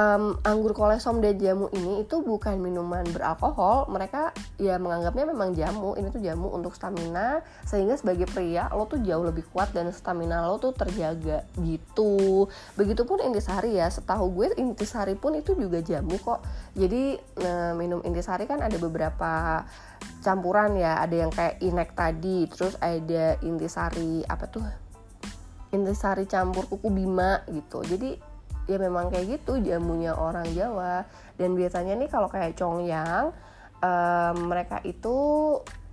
um, 0.00 0.24
anggur 0.48 0.72
kolesom 0.72 1.20
dan 1.20 1.36
jamu 1.36 1.68
ini 1.76 2.04
itu 2.04 2.24
bukan 2.24 2.56
minuman 2.56 3.04
beralkohol. 3.12 3.92
Mereka 3.92 4.32
ya 4.56 4.80
menganggapnya 4.80 5.24
memang 5.28 5.52
jamu. 5.52 5.94
Ini 5.96 6.08
tuh 6.08 6.22
jamu 6.24 6.48
untuk 6.52 6.72
stamina. 6.72 7.44
Sehingga 7.68 8.00
sebagai 8.00 8.24
pria 8.30 8.72
lo 8.72 8.88
tuh 8.88 9.04
jauh 9.04 9.22
lebih 9.22 9.44
kuat 9.52 9.76
dan 9.76 9.92
stamina 9.92 10.48
lo 10.48 10.56
tuh 10.56 10.72
terjaga 10.72 11.44
gitu. 11.60 12.48
Begitupun 12.80 13.20
intisari 13.20 13.76
ya. 13.76 13.92
Setahu 13.92 14.32
gue 14.32 14.56
intisari 14.56 15.14
pun 15.14 15.36
itu 15.36 15.52
juga 15.52 15.84
jamu 15.84 16.16
kok. 16.16 16.40
Jadi 16.72 17.20
nah, 17.40 17.76
minum 17.76 18.00
intisari 18.00 18.48
kan 18.48 18.64
ada 18.64 18.76
beberapa 18.80 19.64
campuran 20.24 20.80
ya. 20.80 21.04
Ada 21.04 21.16
yang 21.28 21.30
kayak 21.30 21.60
inek 21.60 21.90
tadi 21.92 22.48
terus 22.48 22.74
ada 22.80 23.36
intisari 23.44 24.24
apa 24.24 24.48
tuh? 24.48 24.64
Intisari 25.70 26.26
campur 26.26 26.66
kuku 26.66 26.90
bima 26.90 27.46
gitu. 27.46 27.86
Jadi 27.86 28.29
ya 28.70 28.78
memang 28.78 29.10
kayak 29.10 29.42
gitu 29.42 29.58
jamunya 29.58 30.14
orang 30.14 30.46
Jawa. 30.54 31.02
Dan 31.34 31.58
biasanya 31.58 31.98
nih 31.98 32.06
kalau 32.06 32.30
kayak 32.30 32.54
congyang 32.54 33.34
um, 33.82 34.34
mereka 34.46 34.78
itu 34.86 35.18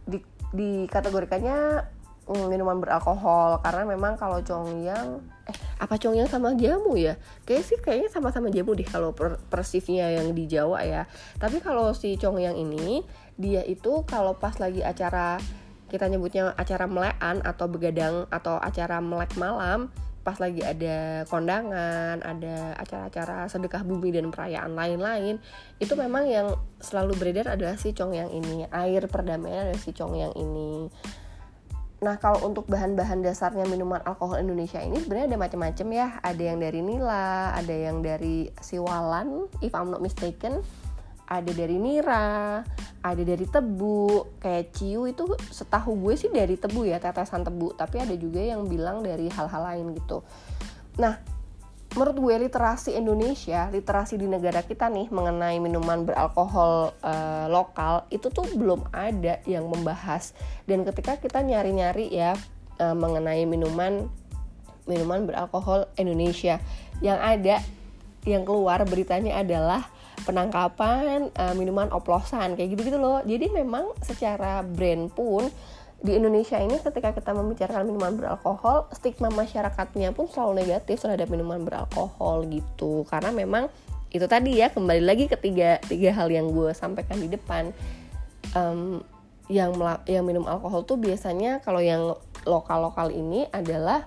di, 0.06 0.22
dikategorikannya 0.54 1.82
mm, 2.30 2.46
minuman 2.46 2.78
beralkohol. 2.78 3.58
Karena 3.66 3.90
memang 3.90 4.14
kalau 4.22 4.46
congyang 4.46 5.26
eh 5.50 5.58
apa 5.82 5.98
congyang 5.98 6.30
sama 6.30 6.54
jamu 6.54 6.94
ya? 6.94 7.18
Kayak 7.50 7.64
sih 7.66 7.78
kayaknya 7.82 8.14
sama-sama 8.14 8.54
jamu 8.54 8.78
deh 8.78 8.86
kalau 8.86 9.18
per, 9.18 9.42
persifnya 9.50 10.14
yang 10.14 10.38
di 10.38 10.46
Jawa 10.46 10.86
ya. 10.86 11.10
Tapi 11.42 11.58
kalau 11.66 11.98
si 11.98 12.14
congyang 12.22 12.54
ini 12.54 13.02
dia 13.34 13.66
itu 13.66 14.06
kalau 14.06 14.38
pas 14.38 14.54
lagi 14.62 14.86
acara 14.86 15.42
kita 15.88 16.06
nyebutnya 16.12 16.52
acara 16.60 16.86
melekan 16.86 17.40
atau 17.42 17.66
begadang 17.72 18.28
atau 18.28 18.60
acara 18.60 19.00
melek 19.00 19.34
malam 19.40 19.88
pas 20.28 20.36
lagi 20.44 20.60
ada 20.60 21.24
kondangan, 21.32 22.20
ada 22.20 22.76
acara-acara 22.76 23.48
sedekah 23.48 23.88
bumi 23.88 24.12
dan 24.12 24.28
perayaan 24.28 24.76
lain-lain, 24.76 25.40
itu 25.80 25.96
memang 25.96 26.28
yang 26.28 26.52
selalu 26.84 27.16
beredar 27.16 27.56
adalah 27.56 27.80
si 27.80 27.96
cong 27.96 28.12
yang 28.12 28.28
ini, 28.28 28.68
air 28.68 29.08
perdamaian 29.08 29.72
adalah 29.72 29.80
si 29.80 29.96
cong 29.96 30.20
yang 30.20 30.36
ini. 30.36 30.92
Nah 32.04 32.20
kalau 32.20 32.44
untuk 32.44 32.68
bahan-bahan 32.68 33.24
dasarnya 33.24 33.64
minuman 33.72 34.04
alkohol 34.04 34.44
Indonesia 34.44 34.84
ini 34.84 35.00
sebenarnya 35.00 35.32
ada 35.32 35.40
macam-macam 35.40 35.88
ya, 35.96 36.08
ada 36.20 36.44
yang 36.44 36.60
dari 36.60 36.82
nila, 36.84 37.56
ada 37.56 37.72
yang 37.72 38.04
dari 38.04 38.52
siwalan, 38.60 39.48
if 39.64 39.72
I'm 39.72 39.96
not 39.96 40.04
mistaken, 40.04 40.60
ada 41.28 41.52
dari 41.52 41.76
nira, 41.76 42.64
ada 43.04 43.24
dari 43.24 43.44
tebu, 43.44 44.40
kayak 44.40 44.72
ciu 44.72 45.06
itu 45.12 45.28
setahu 45.52 46.00
gue 46.08 46.16
sih 46.16 46.32
dari 46.32 46.56
tebu 46.56 46.88
ya, 46.88 47.04
tetesan 47.04 47.44
tebu, 47.44 47.76
tapi 47.76 48.00
ada 48.00 48.16
juga 48.16 48.40
yang 48.40 48.64
bilang 48.66 49.04
dari 49.04 49.28
hal-hal 49.28 49.62
lain 49.68 49.92
gitu. 50.00 50.24
Nah, 50.98 51.20
menurut 51.94 52.16
gue 52.16 52.36
literasi 52.48 52.96
Indonesia, 52.96 53.68
literasi 53.68 54.16
di 54.16 54.28
negara 54.28 54.64
kita 54.64 54.88
nih 54.88 55.12
mengenai 55.12 55.60
minuman 55.60 56.08
beralkohol 56.08 56.96
uh, 57.04 57.46
lokal 57.52 58.08
itu 58.08 58.32
tuh 58.32 58.48
belum 58.56 58.88
ada 58.96 59.44
yang 59.44 59.68
membahas. 59.68 60.32
Dan 60.64 60.88
ketika 60.88 61.20
kita 61.20 61.44
nyari-nyari 61.44 62.08
ya 62.08 62.40
uh, 62.80 62.96
mengenai 62.96 63.44
minuman 63.44 64.08
minuman 64.88 65.28
beralkohol 65.28 65.92
Indonesia, 66.00 66.64
yang 67.04 67.20
ada 67.20 67.60
yang 68.24 68.48
keluar 68.48 68.84
beritanya 68.88 69.40
adalah 69.40 69.88
penangkapan 70.26 71.30
uh, 71.36 71.54
minuman 71.54 71.92
oplosan 71.94 72.58
kayak 72.58 72.74
gitu-gitu 72.74 72.98
loh. 72.98 73.22
Jadi 73.22 73.52
memang 73.54 73.94
secara 74.02 74.66
brand 74.66 75.12
pun 75.14 75.50
di 75.98 76.14
Indonesia 76.14 76.62
ini 76.62 76.78
ketika 76.78 77.10
kita 77.10 77.34
membicarakan 77.34 77.90
minuman 77.90 78.14
beralkohol, 78.18 78.86
stigma 78.94 79.34
masyarakatnya 79.34 80.14
pun 80.14 80.30
selalu 80.30 80.66
negatif 80.66 81.02
terhadap 81.02 81.26
minuman 81.30 81.66
beralkohol 81.66 82.46
gitu. 82.50 83.02
Karena 83.10 83.34
memang 83.34 83.70
itu 84.14 84.24
tadi 84.30 84.62
ya 84.62 84.70
kembali 84.70 85.04
lagi 85.04 85.26
ketiga 85.28 85.82
tiga 85.84 86.14
hal 86.14 86.30
yang 86.30 86.54
gue 86.54 86.70
sampaikan 86.78 87.18
di 87.18 87.28
depan. 87.30 87.74
Um, 88.56 89.02
yang 89.48 89.80
yang 90.06 90.28
minum 90.28 90.44
alkohol 90.44 90.84
tuh 90.84 91.00
biasanya 91.00 91.64
kalau 91.64 91.80
yang 91.80 92.16
lokal-lokal 92.44 93.12
ini 93.16 93.48
adalah 93.52 94.04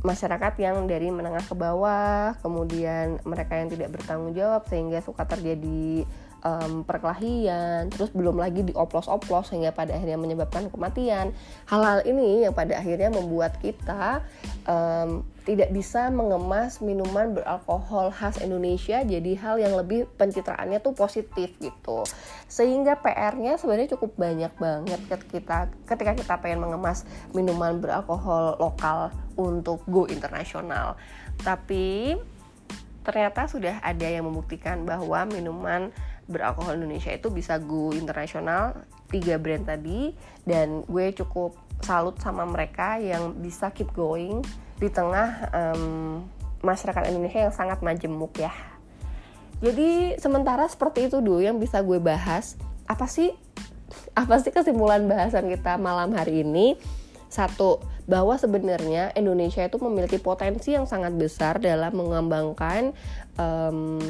masyarakat 0.00 0.56
yang 0.56 0.88
dari 0.88 1.12
menengah 1.12 1.44
ke 1.44 1.52
bawah, 1.52 2.32
kemudian 2.40 3.20
mereka 3.28 3.60
yang 3.60 3.68
tidak 3.68 3.92
bertanggung 3.92 4.32
jawab 4.32 4.64
sehingga 4.68 5.04
suka 5.04 5.28
terjadi 5.28 6.08
um, 6.44 6.82
perkelahian, 6.84 7.88
terus 7.92 8.12
belum 8.12 8.40
lagi 8.40 8.64
dioplos-oplos 8.66 9.52
sehingga 9.52 9.72
pada 9.72 9.96
akhirnya 9.96 10.20
menyebabkan 10.20 10.68
kematian. 10.68 11.32
Hal-hal 11.68 12.04
ini 12.04 12.44
yang 12.48 12.54
pada 12.56 12.78
akhirnya 12.78 13.12
membuat 13.12 13.56
kita 13.60 14.24
um, 14.68 15.24
tidak 15.48 15.72
bisa 15.72 16.12
mengemas 16.12 16.78
minuman 16.84 17.32
beralkohol 17.32 18.12
khas 18.12 18.38
Indonesia 18.38 19.00
jadi 19.00 19.32
hal 19.40 19.56
yang 19.58 19.74
lebih 19.74 20.04
pencitraannya 20.14 20.78
tuh 20.84 20.92
positif 20.92 21.56
gitu 21.58 22.04
sehingga 22.46 23.00
PR-nya 23.00 23.56
sebenarnya 23.56 23.96
cukup 23.96 24.14
banyak 24.20 24.52
banget 24.60 25.00
ketika 25.08 25.72
ketika 25.88 26.12
kita 26.14 26.34
pengen 26.38 26.62
mengemas 26.62 27.08
minuman 27.32 27.80
beralkohol 27.80 28.60
lokal 28.60 29.10
untuk 29.34 29.80
go 29.88 30.04
internasional 30.06 30.94
tapi 31.40 32.14
ternyata 33.00 33.48
sudah 33.48 33.80
ada 33.80 34.04
yang 34.04 34.28
membuktikan 34.28 34.84
bahwa 34.84 35.24
minuman 35.24 35.88
beralkohol 36.30 36.78
Indonesia 36.78 37.10
itu 37.10 37.28
bisa 37.28 37.58
go 37.58 37.90
internasional 37.90 38.86
tiga 39.10 39.36
brand 39.36 39.66
tadi 39.66 40.14
dan 40.46 40.86
gue 40.86 41.10
cukup 41.18 41.58
salut 41.82 42.16
sama 42.22 42.46
mereka 42.46 43.02
yang 43.02 43.34
bisa 43.42 43.74
keep 43.74 43.90
going 43.90 44.40
di 44.78 44.88
tengah 44.88 45.50
um, 45.50 46.22
masyarakat 46.62 47.10
Indonesia 47.10 47.50
yang 47.50 47.54
sangat 47.54 47.82
majemuk 47.82 48.32
ya. 48.38 48.54
Jadi 49.60 50.16
sementara 50.16 50.64
seperti 50.70 51.12
itu 51.12 51.20
dulu 51.20 51.44
yang 51.44 51.60
bisa 51.60 51.84
gue 51.84 52.00
bahas. 52.00 52.56
Apa 52.88 53.04
sih 53.04 53.34
apa 54.14 54.38
sih 54.40 54.54
kesimpulan 54.54 55.04
bahasan 55.04 55.50
kita 55.50 55.76
malam 55.76 56.14
hari 56.16 56.46
ini? 56.46 56.78
Satu, 57.30 57.78
bahwa 58.10 58.34
sebenarnya 58.34 59.14
Indonesia 59.14 59.62
itu 59.62 59.78
memiliki 59.78 60.18
potensi 60.18 60.74
yang 60.74 60.90
sangat 60.90 61.14
besar 61.14 61.62
dalam 61.62 61.94
mengembangkan 61.94 62.90
um, 63.38 64.02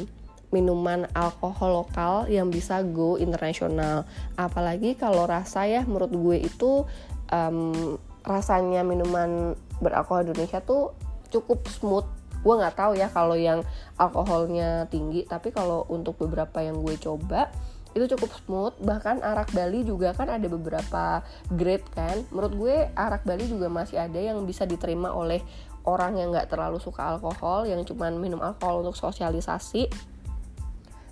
minuman 0.51 1.07
alkohol 1.15 1.83
lokal 1.83 2.27
yang 2.27 2.51
bisa 2.51 2.83
go 2.83 3.15
internasional. 3.15 4.03
Apalagi 4.35 4.99
kalau 4.99 5.23
rasa 5.25 5.65
ya 5.65 5.81
menurut 5.87 6.11
gue 6.11 6.37
itu 6.43 6.83
um, 7.31 7.97
rasanya 8.27 8.85
minuman 8.85 9.55
beralkohol 9.81 10.27
Indonesia 10.27 10.61
tuh 10.61 10.93
cukup 11.31 11.65
smooth. 11.71 12.07
Gue 12.43 12.53
nggak 12.59 12.75
tahu 12.77 12.99
ya 12.99 13.07
kalau 13.07 13.39
yang 13.39 13.63
alkoholnya 13.95 14.85
tinggi 14.91 15.25
tapi 15.25 15.49
kalau 15.55 15.87
untuk 15.87 16.19
beberapa 16.19 16.59
yang 16.61 16.83
gue 16.83 16.99
coba 16.99 17.49
itu 17.95 18.07
cukup 18.15 18.31
smooth. 18.43 18.75
Bahkan 18.83 19.23
arak 19.23 19.55
Bali 19.55 19.87
juga 19.87 20.11
kan 20.11 20.27
ada 20.27 20.47
beberapa 20.51 21.23
grade 21.47 21.87
kan. 21.95 22.23
Menurut 22.29 22.53
gue 22.59 22.75
arak 22.91 23.23
Bali 23.23 23.47
juga 23.47 23.71
masih 23.71 24.03
ada 24.03 24.19
yang 24.19 24.43
bisa 24.43 24.67
diterima 24.67 25.15
oleh 25.15 25.39
orang 25.85 26.17
yang 26.19 26.29
nggak 26.29 26.49
terlalu 26.51 26.77
suka 26.77 27.17
alkohol 27.17 27.65
yang 27.65 27.81
cuman 27.81 28.21
minum 28.21 28.37
alkohol 28.37 28.85
untuk 28.85 28.93
sosialisasi 28.97 29.89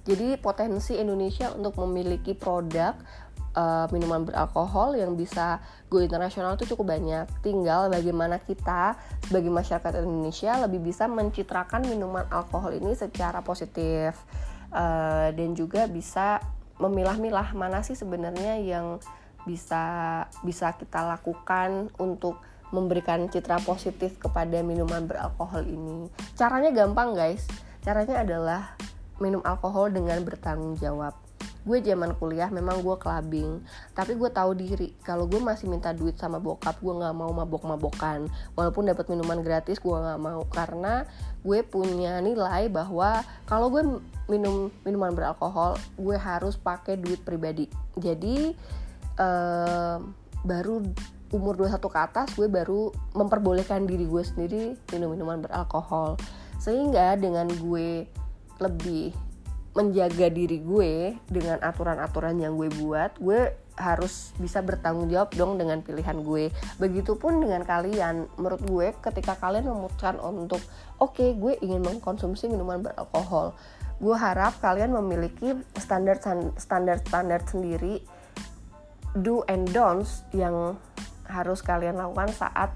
jadi 0.08 0.40
potensi 0.40 0.96
Indonesia 0.96 1.52
untuk 1.54 1.76
memiliki 1.84 2.36
produk 2.36 2.96
uh, 3.56 3.86
minuman 3.90 4.26
beralkohol 4.26 4.98
yang 4.98 5.18
bisa 5.18 5.62
go 5.90 6.02
internasional 6.02 6.56
itu 6.56 6.76
cukup 6.76 6.94
banyak. 6.94 7.26
Tinggal 7.42 7.90
bagaimana 7.90 8.42
kita 8.42 8.98
sebagai 9.26 9.50
masyarakat 9.50 10.04
Indonesia 10.04 10.52
lebih 10.62 10.82
bisa 10.84 11.06
mencitrakan 11.10 11.86
minuman 11.88 12.26
alkohol 12.30 12.76
ini 12.76 12.94
secara 12.94 13.42
positif 13.42 14.16
uh, 14.74 15.30
dan 15.34 15.50
juga 15.58 15.90
bisa 15.90 16.40
memilah-milah 16.80 17.52
mana 17.58 17.84
sih 17.84 17.98
sebenarnya 17.98 18.62
yang 18.64 19.04
bisa 19.44 20.24
bisa 20.44 20.76
kita 20.76 21.04
lakukan 21.04 21.92
untuk 22.00 22.40
memberikan 22.70 23.26
citra 23.26 23.58
positif 23.66 24.22
kepada 24.22 24.62
minuman 24.62 25.10
beralkohol 25.10 25.66
ini. 25.66 26.06
Caranya 26.38 26.70
gampang 26.70 27.18
guys. 27.18 27.44
Caranya 27.82 28.22
adalah 28.22 28.78
minum 29.20 29.44
alkohol 29.46 29.92
dengan 29.92 30.20
bertanggung 30.24 30.76
jawab. 30.80 31.16
Gue 31.68 31.84
zaman 31.84 32.16
kuliah 32.16 32.48
memang 32.48 32.82
gue 32.82 32.96
clubbing 32.96 33.62
tapi 33.92 34.16
gue 34.16 34.30
tahu 34.32 34.56
diri. 34.56 34.96
Kalau 35.04 35.28
gue 35.28 35.38
masih 35.38 35.68
minta 35.68 35.92
duit 35.92 36.16
sama 36.16 36.40
bokap 36.40 36.80
gue 36.80 36.94
nggak 36.96 37.16
mau 37.16 37.30
mabok-mabokan. 37.36 38.32
Walaupun 38.56 38.88
dapat 38.88 39.12
minuman 39.12 39.44
gratis 39.44 39.78
gue 39.78 39.92
nggak 39.92 40.20
mau. 40.20 40.48
Karena 40.50 41.04
gue 41.44 41.60
punya 41.68 42.24
nilai 42.24 42.72
bahwa 42.72 43.22
kalau 43.44 43.68
gue 43.70 43.84
minum 44.32 44.72
minuman 44.88 45.12
beralkohol 45.12 45.76
gue 46.00 46.16
harus 46.16 46.56
pakai 46.56 46.96
duit 46.96 47.22
pribadi. 47.28 47.68
Jadi 48.00 48.56
uh, 49.20 50.00
baru 50.48 50.82
umur 51.30 51.54
21 51.54 51.78
ke 51.78 52.00
atas 52.00 52.28
gue 52.34 52.50
baru 52.50 52.90
memperbolehkan 53.14 53.86
diri 53.86 54.10
gue 54.10 54.24
sendiri 54.26 54.64
minum 54.96 55.14
minuman 55.14 55.44
beralkohol. 55.44 56.18
Sehingga 56.58 57.16
dengan 57.16 57.48
gue 57.48 58.10
lebih 58.60 59.16
menjaga 59.74 60.28
diri 60.28 60.60
gue 60.60 61.16
dengan 61.30 61.62
aturan-aturan 61.62 62.36
yang 62.42 62.58
gue 62.60 62.68
buat 62.84 63.16
gue 63.22 63.54
harus 63.80 64.36
bisa 64.36 64.60
bertanggung 64.60 65.08
jawab 65.08 65.32
dong 65.40 65.56
dengan 65.56 65.80
pilihan 65.80 66.20
gue. 66.20 66.52
Begitupun 66.84 67.40
dengan 67.40 67.64
kalian. 67.64 68.28
Menurut 68.36 68.60
gue 68.68 68.88
ketika 69.00 69.40
kalian 69.40 69.72
memutuskan 69.72 70.20
untuk 70.20 70.60
oke 71.00 71.16
okay, 71.16 71.32
gue 71.40 71.56
ingin 71.64 71.80
mengkonsumsi 71.80 72.52
minuman 72.52 72.84
beralkohol 72.84 73.56
gue 74.00 74.16
harap 74.16 74.56
kalian 74.64 74.96
memiliki 74.96 75.60
standar 75.76 76.24
standar 76.56 77.04
standar 77.04 77.44
sendiri 77.44 78.00
do 79.20 79.44
and 79.52 79.68
don'ts 79.76 80.24
yang 80.32 80.80
harus 81.28 81.60
kalian 81.60 82.00
lakukan 82.00 82.32
saat 82.32 82.72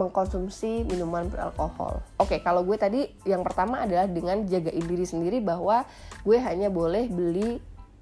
mengkonsumsi 0.00 0.88
minuman 0.88 1.28
beralkohol. 1.28 2.00
Oke, 2.16 2.40
kalau 2.40 2.64
gue 2.64 2.80
tadi 2.80 3.04
yang 3.28 3.44
pertama 3.44 3.84
adalah 3.84 4.08
dengan 4.08 4.40
jagain 4.48 4.84
diri 4.88 5.04
sendiri 5.04 5.44
bahwa 5.44 5.84
gue 6.24 6.38
hanya 6.40 6.72
boleh 6.72 7.12
beli 7.12 7.60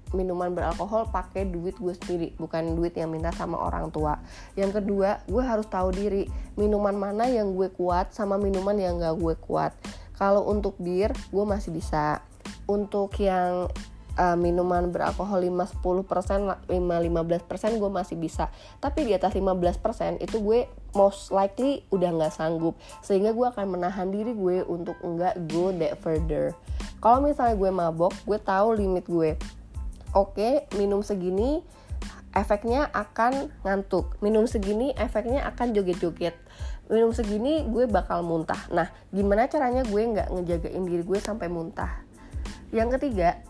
minuman 0.09 0.49
beralkohol 0.55 1.11
pakai 1.13 1.45
duit 1.45 1.77
gue 1.77 1.93
sendiri, 1.93 2.33
bukan 2.39 2.73
duit 2.73 2.97
yang 2.97 3.13
minta 3.13 3.29
sama 3.35 3.59
orang 3.61 3.93
tua. 3.93 4.17
Yang 4.57 4.81
kedua, 4.81 5.21
gue 5.29 5.43
harus 5.43 5.67
tahu 5.69 5.93
diri 5.93 6.25
minuman 6.57 6.97
mana 6.97 7.29
yang 7.29 7.53
gue 7.53 7.69
kuat 7.69 8.15
sama 8.15 8.41
minuman 8.41 8.73
yang 8.73 8.97
gak 8.97 9.19
gue 9.19 9.35
kuat. 9.37 9.75
Kalau 10.17 10.49
untuk 10.49 10.73
bir, 10.81 11.13
gue 11.13 11.45
masih 11.45 11.69
bisa. 11.69 12.25
Untuk 12.65 13.13
yang 13.21 13.69
uh, 14.19 14.35
minuman 14.35 14.91
beralkohol 14.91 15.47
5 15.47 15.79
10% 15.79 16.67
5 16.67 16.67
15% 16.67 17.79
gue 17.79 17.89
masih 17.89 18.15
bisa 18.19 18.51
tapi 18.83 19.07
di 19.07 19.15
atas 19.15 19.31
15% 19.31 20.19
itu 20.19 20.37
gue 20.43 20.67
most 20.93 21.29
likely 21.29 21.85
udah 21.93 22.09
nggak 22.13 22.33
sanggup. 22.33 22.77
Sehingga 23.05 23.33
gue 23.33 23.47
akan 23.49 23.77
menahan 23.77 24.09
diri 24.09 24.33
gue 24.33 24.65
untuk 24.65 24.97
enggak 25.05 25.37
go 25.49 25.69
that 25.75 25.97
further. 26.01 26.53
Kalau 26.99 27.23
misalnya 27.23 27.55
gue 27.55 27.71
mabok 27.71 28.13
gue 28.25 28.39
tahu 28.41 28.77
limit 28.77 29.05
gue. 29.05 29.37
Oke 30.17 30.65
minum 30.75 31.05
segini 31.05 31.61
efeknya 32.33 32.89
akan 32.93 33.53
ngantuk. 33.65 34.17
Minum 34.21 34.45
segini 34.45 34.93
efeknya 34.97 35.45
akan 35.49 35.73
joget-joget. 35.73 36.35
Minum 36.89 37.13
segini 37.13 37.65
gue 37.69 37.85
bakal 37.85 38.25
muntah. 38.25 38.59
Nah 38.73 38.89
gimana 39.13 39.45
caranya 39.45 39.85
gue 39.85 40.01
nggak 40.01 40.27
ngejagain 40.33 40.83
diri 40.85 41.03
gue 41.05 41.19
sampai 41.21 41.47
muntah? 41.47 42.01
Yang 42.69 42.99
ketiga 43.01 43.41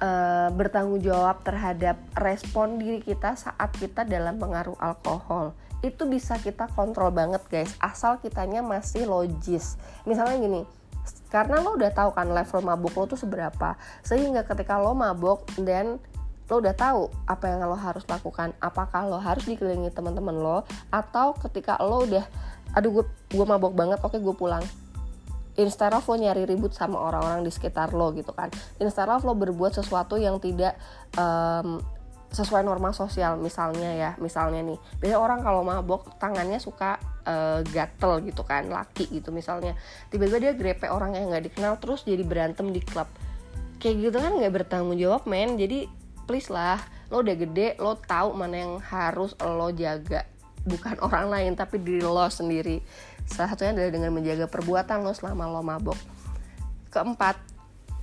uh, 0.00 0.48
bertanggung 0.52 1.00
jawab 1.00 1.40
terhadap 1.44 2.00
respon 2.16 2.80
diri 2.80 3.00
kita 3.00 3.36
saat 3.36 3.72
kita 3.76 4.04
dalam 4.04 4.36
pengaruh 4.36 4.76
alkohol 4.80 5.56
itu 5.84 6.02
bisa 6.08 6.40
kita 6.40 6.70
kontrol 6.72 7.12
banget 7.12 7.42
guys. 7.48 7.72
Asal 7.82 8.20
kitanya 8.20 8.64
masih 8.64 9.04
logis. 9.04 9.76
Misalnya 10.08 10.36
gini 10.40 10.62
karena 11.26 11.58
lo 11.58 11.74
udah 11.74 11.90
tahu 11.90 12.10
kan 12.14 12.30
level 12.30 12.60
mabuk 12.62 12.94
lo 12.94 13.04
tuh 13.10 13.18
seberapa 13.18 13.74
sehingga 14.02 14.46
ketika 14.46 14.78
lo 14.78 14.94
mabuk 14.94 15.42
dan 15.58 15.98
lo 16.46 16.62
udah 16.62 16.74
tahu 16.78 17.10
apa 17.26 17.44
yang 17.50 17.66
lo 17.66 17.74
harus 17.74 18.06
lakukan. 18.06 18.54
Apakah 18.62 19.10
lo 19.10 19.18
harus 19.18 19.42
dikelilingi 19.44 19.90
teman-teman 19.90 20.38
lo 20.38 20.58
atau 20.94 21.34
ketika 21.34 21.78
lo 21.82 22.06
udah 22.06 22.24
aduh 22.74 23.02
gue 23.02 23.04
gue 23.34 23.46
mabok 23.46 23.74
banget 23.74 23.98
oke 24.02 24.18
gue 24.18 24.34
pulang. 24.34 24.62
Instead 25.56 25.96
of 25.96 26.06
lo 26.06 26.14
nyari 26.14 26.46
ribut 26.46 26.76
sama 26.76 27.00
orang-orang 27.00 27.42
di 27.42 27.50
sekitar 27.50 27.90
lo 27.90 28.14
gitu 28.14 28.30
kan. 28.30 28.52
Instead 28.78 29.10
of 29.10 29.26
lo 29.26 29.34
berbuat 29.34 29.74
sesuatu 29.74 30.14
yang 30.20 30.38
tidak 30.38 30.78
um, 31.18 31.82
sesuai 32.30 32.66
norma 32.66 32.90
sosial 32.90 33.38
misalnya 33.38 33.90
ya 33.94 34.10
misalnya 34.18 34.60
nih. 34.62 34.78
Biasanya 34.98 35.20
orang 35.20 35.40
kalau 35.40 35.62
mabok 35.62 36.18
tangannya 36.18 36.58
suka 36.58 36.98
uh, 37.24 37.60
gatel 37.70 38.22
gitu 38.26 38.42
kan 38.42 38.66
laki 38.66 39.08
gitu 39.08 39.30
misalnya. 39.30 39.78
Tiba-tiba 40.10 40.38
dia 40.38 40.52
grepe 40.52 40.86
orang 40.90 41.14
yang 41.14 41.30
nggak 41.30 41.52
dikenal 41.52 41.78
terus 41.78 42.02
jadi 42.04 42.22
berantem 42.26 42.70
di 42.70 42.82
klub. 42.82 43.08
Kayak 43.78 43.96
gitu 44.10 44.18
kan 44.18 44.32
nggak 44.36 44.52
bertanggung 44.52 44.98
jawab 44.98 45.24
men. 45.24 45.56
Jadi 45.56 45.86
please 46.26 46.50
lah 46.50 46.78
lo 47.06 47.22
udah 47.22 47.36
gede 47.38 47.78
lo 47.78 47.94
tahu 47.94 48.34
mana 48.34 48.56
yang 48.58 48.72
harus 48.82 49.32
lo 49.38 49.70
jaga. 49.72 50.26
Bukan 50.66 50.98
orang 51.06 51.30
lain 51.30 51.52
tapi 51.54 51.78
diri 51.78 52.02
lo 52.02 52.26
sendiri. 52.26 52.82
Salah 53.26 53.54
satunya 53.54 53.74
adalah 53.74 53.90
dengan 53.90 54.10
menjaga 54.14 54.46
perbuatan 54.46 55.02
lo 55.02 55.14
selama 55.14 55.50
lo 55.50 55.62
mabok. 55.62 55.98
Keempat 56.90 57.55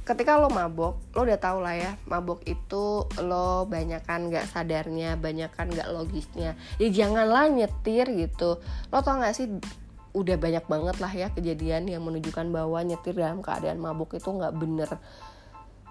ketika 0.03 0.35
lo 0.35 0.51
mabok 0.51 0.99
lo 1.15 1.23
udah 1.23 1.39
tau 1.39 1.63
lah 1.63 1.79
ya 1.79 1.91
mabok 2.11 2.43
itu 2.43 3.07
lo 3.23 3.63
banyakan 3.71 4.27
gak 4.27 4.51
sadarnya 4.51 5.15
banyakan 5.15 5.71
gak 5.71 5.89
logisnya. 5.91 6.59
Ya 6.77 6.87
janganlah 6.91 7.47
nyetir 7.47 8.11
gitu. 8.11 8.59
Lo 8.91 8.99
tau 8.99 9.23
gak 9.23 9.35
sih 9.35 9.47
udah 10.13 10.37
banyak 10.37 10.65
banget 10.69 10.95
lah 11.01 11.09
ya 11.09 11.27
kejadian 11.33 11.89
yang 11.89 12.05
menunjukkan 12.05 12.53
bahwa 12.53 12.77
nyetir 12.85 13.17
dalam 13.17 13.41
keadaan 13.41 13.81
mabuk 13.81 14.13
itu 14.13 14.29
nggak 14.29 14.53
bener. 14.53 14.89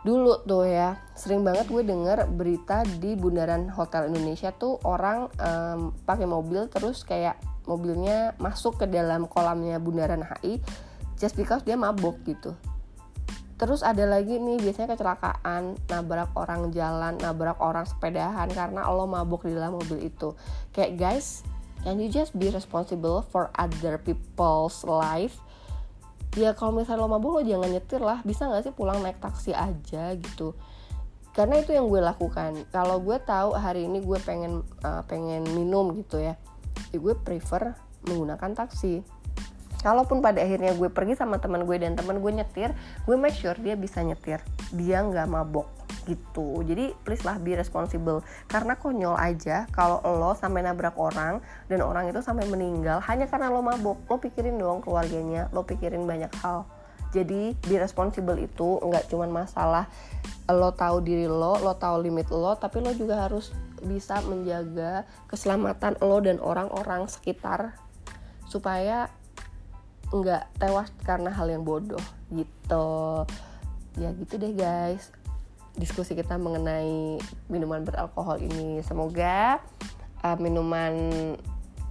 Dulu 0.03 0.47
tuh 0.47 0.67
ya 0.67 0.99
sering 1.15 1.43
banget 1.47 1.71
gue 1.71 1.83
denger 1.83 2.31
berita 2.31 2.87
di 3.03 3.15
bundaran 3.19 3.71
hotel 3.71 4.11
Indonesia 4.11 4.51
tuh 4.55 4.79
orang 4.87 5.31
um, 5.39 5.95
pakai 6.07 6.27
mobil 6.27 6.67
terus 6.71 7.03
kayak 7.07 7.39
mobilnya 7.67 8.35
masuk 8.43 8.83
ke 8.83 8.87
dalam 8.91 9.31
kolamnya 9.31 9.79
bundaran 9.79 10.27
HI 10.27 10.59
just 11.19 11.39
because 11.39 11.63
dia 11.63 11.79
mabok 11.79 12.19
gitu 12.27 12.51
terus 13.63 13.87
ada 13.87 14.03
lagi 14.03 14.43
nih 14.43 14.59
biasanya 14.59 14.99
kecelakaan 14.99 15.79
nabrak 15.87 16.35
orang 16.35 16.75
jalan 16.75 17.15
nabrak 17.23 17.63
orang 17.63 17.87
sepedahan 17.87 18.51
karena 18.51 18.83
lo 18.91 19.07
mabuk 19.07 19.47
di 19.47 19.55
dalam 19.55 19.79
mobil 19.79 20.03
itu. 20.03 20.35
Kayak 20.75 20.99
guys 20.99 21.47
can 21.87 22.03
you 22.03 22.11
just 22.11 22.35
be 22.35 22.51
responsible 22.51 23.23
for 23.31 23.55
other 23.55 24.03
people's 24.03 24.83
life? 24.83 25.39
Ya 26.35 26.59
kalau 26.59 26.83
misalnya 26.83 27.07
lo 27.07 27.15
mabuk 27.15 27.39
lo 27.39 27.41
jangan 27.47 27.71
nyetir 27.71 28.03
lah. 28.03 28.19
Bisa 28.27 28.51
nggak 28.51 28.67
sih 28.67 28.75
pulang 28.75 28.99
naik 28.99 29.23
taksi 29.23 29.55
aja 29.55 30.11
gitu? 30.19 30.59
Karena 31.31 31.63
itu 31.63 31.71
yang 31.71 31.87
gue 31.87 32.03
lakukan. 32.03 32.67
Kalau 32.75 32.99
gue 32.99 33.17
tahu 33.23 33.55
hari 33.55 33.87
ini 33.87 34.03
gue 34.03 34.19
pengen 34.27 34.67
uh, 34.83 35.07
pengen 35.07 35.47
minum 35.55 35.95
gitu 35.95 36.19
ya 36.19 36.35
ya 36.93 36.99
gue 37.01 37.15
prefer 37.17 37.77
menggunakan 38.05 38.53
taksi 38.53 39.01
kalaupun 39.83 40.23
pada 40.23 40.41
akhirnya 40.41 40.73
gue 40.79 40.89
pergi 40.89 41.19
sama 41.19 41.43
teman 41.43 41.67
gue 41.67 41.77
dan 41.77 41.99
teman 41.99 42.23
gue 42.23 42.33
nyetir 42.33 42.71
gue 43.05 43.17
make 43.19 43.37
sure 43.37 43.59
dia 43.59 43.75
bisa 43.75 44.01
nyetir. 44.01 44.41
Dia 44.73 45.03
nggak 45.03 45.27
mabok 45.29 45.69
gitu. 46.07 46.63
Jadi 46.67 46.95
please 47.07 47.23
lah 47.23 47.39
be 47.39 47.55
responsible. 47.55 48.23
Karena 48.51 48.79
konyol 48.79 49.15
aja 49.15 49.67
kalau 49.71 50.03
lo 50.03 50.35
sampai 50.35 50.65
nabrak 50.67 50.97
orang 50.99 51.43
dan 51.71 51.83
orang 51.83 52.11
itu 52.11 52.23
sampai 52.23 52.47
meninggal 52.51 53.03
hanya 53.07 53.27
karena 53.31 53.51
lo 53.51 53.63
mabok 53.63 54.07
lo 54.09 54.17
pikirin 54.19 54.59
doang 54.59 54.83
keluarganya 54.83 55.51
lo 55.55 55.63
pikirin 55.67 56.07
banyak 56.07 56.33
hal. 56.43 56.67
Jadi 57.13 57.53
be 57.69 57.77
responsible 57.77 58.41
itu 58.41 58.81
nggak 58.81 59.13
cuma 59.13 59.29
masalah 59.29 59.85
lo 60.49 60.73
tahu 60.73 61.05
diri 61.05 61.29
lo 61.29 61.61
lo 61.61 61.77
tahu 61.77 62.09
limit 62.09 62.33
lo 62.33 62.57
tapi 62.57 62.81
lo 62.81 62.93
juga 62.97 63.29
harus 63.29 63.53
bisa 63.83 64.23
menjaga 64.25 65.05
keselamatan 65.29 66.01
lo 66.01 66.19
dan 66.25 66.41
orang-orang 66.41 67.07
sekitar. 67.07 67.77
Supaya 68.49 69.09
nggak 70.13 70.61
tewas 70.61 70.93
karena 71.03 71.33
hal 71.33 71.49
yang 71.49 71.65
bodoh 71.65 72.05
gitu 72.29 73.25
ya 73.97 74.13
gitu 74.13 74.37
deh 74.37 74.53
guys 74.53 75.13
diskusi 75.77 76.13
kita 76.13 76.37
mengenai 76.37 77.17
minuman 77.49 77.81
beralkohol 77.85 78.41
ini. 78.41 78.85
Semoga 78.85 79.61
uh, 80.21 80.37
minuman 80.37 80.93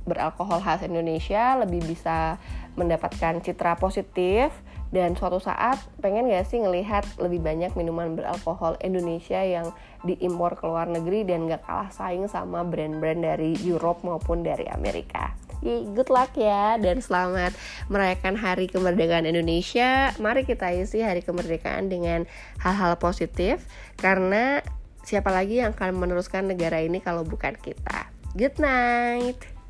beralkohol 0.06 0.62
khas 0.62 0.86
Indonesia 0.86 1.58
lebih 1.62 1.82
bisa 1.86 2.42
mendapatkan 2.74 3.42
citra 3.42 3.78
positif 3.78 4.50
dan 4.92 5.16
suatu 5.16 5.40
saat 5.40 5.80
pengen 6.04 6.28
gak 6.28 6.46
sih 6.52 6.60
ngelihat 6.60 7.08
lebih 7.18 7.40
banyak 7.40 7.72
minuman 7.80 8.14
beralkohol 8.14 8.76
Indonesia 8.84 9.40
yang 9.40 9.72
diimpor 10.04 10.60
ke 10.60 10.68
luar 10.68 10.92
negeri 10.92 11.24
dan 11.24 11.48
gak 11.48 11.64
kalah 11.64 11.90
saing 11.90 12.28
sama 12.28 12.68
brand-brand 12.68 13.24
dari 13.24 13.56
Europe 13.64 14.04
maupun 14.04 14.44
dari 14.44 14.68
Amerika. 14.68 15.32
Good 15.62 16.10
luck 16.10 16.34
ya 16.36 16.82
dan 16.82 17.06
selamat 17.06 17.54
merayakan 17.86 18.34
Hari 18.34 18.66
Kemerdekaan 18.66 19.30
Indonesia. 19.30 20.10
Mari 20.18 20.42
kita 20.42 20.74
isi 20.74 21.06
Hari 21.06 21.22
Kemerdekaan 21.22 21.86
dengan 21.86 22.26
hal-hal 22.60 22.98
positif 22.98 23.62
karena 24.02 24.66
siapa 25.06 25.30
lagi 25.30 25.62
yang 25.62 25.78
akan 25.78 26.02
meneruskan 26.02 26.50
negara 26.50 26.82
ini 26.82 26.98
kalau 26.98 27.22
bukan 27.22 27.54
kita. 27.62 28.10
Good 28.34 28.58
night. 28.58 29.61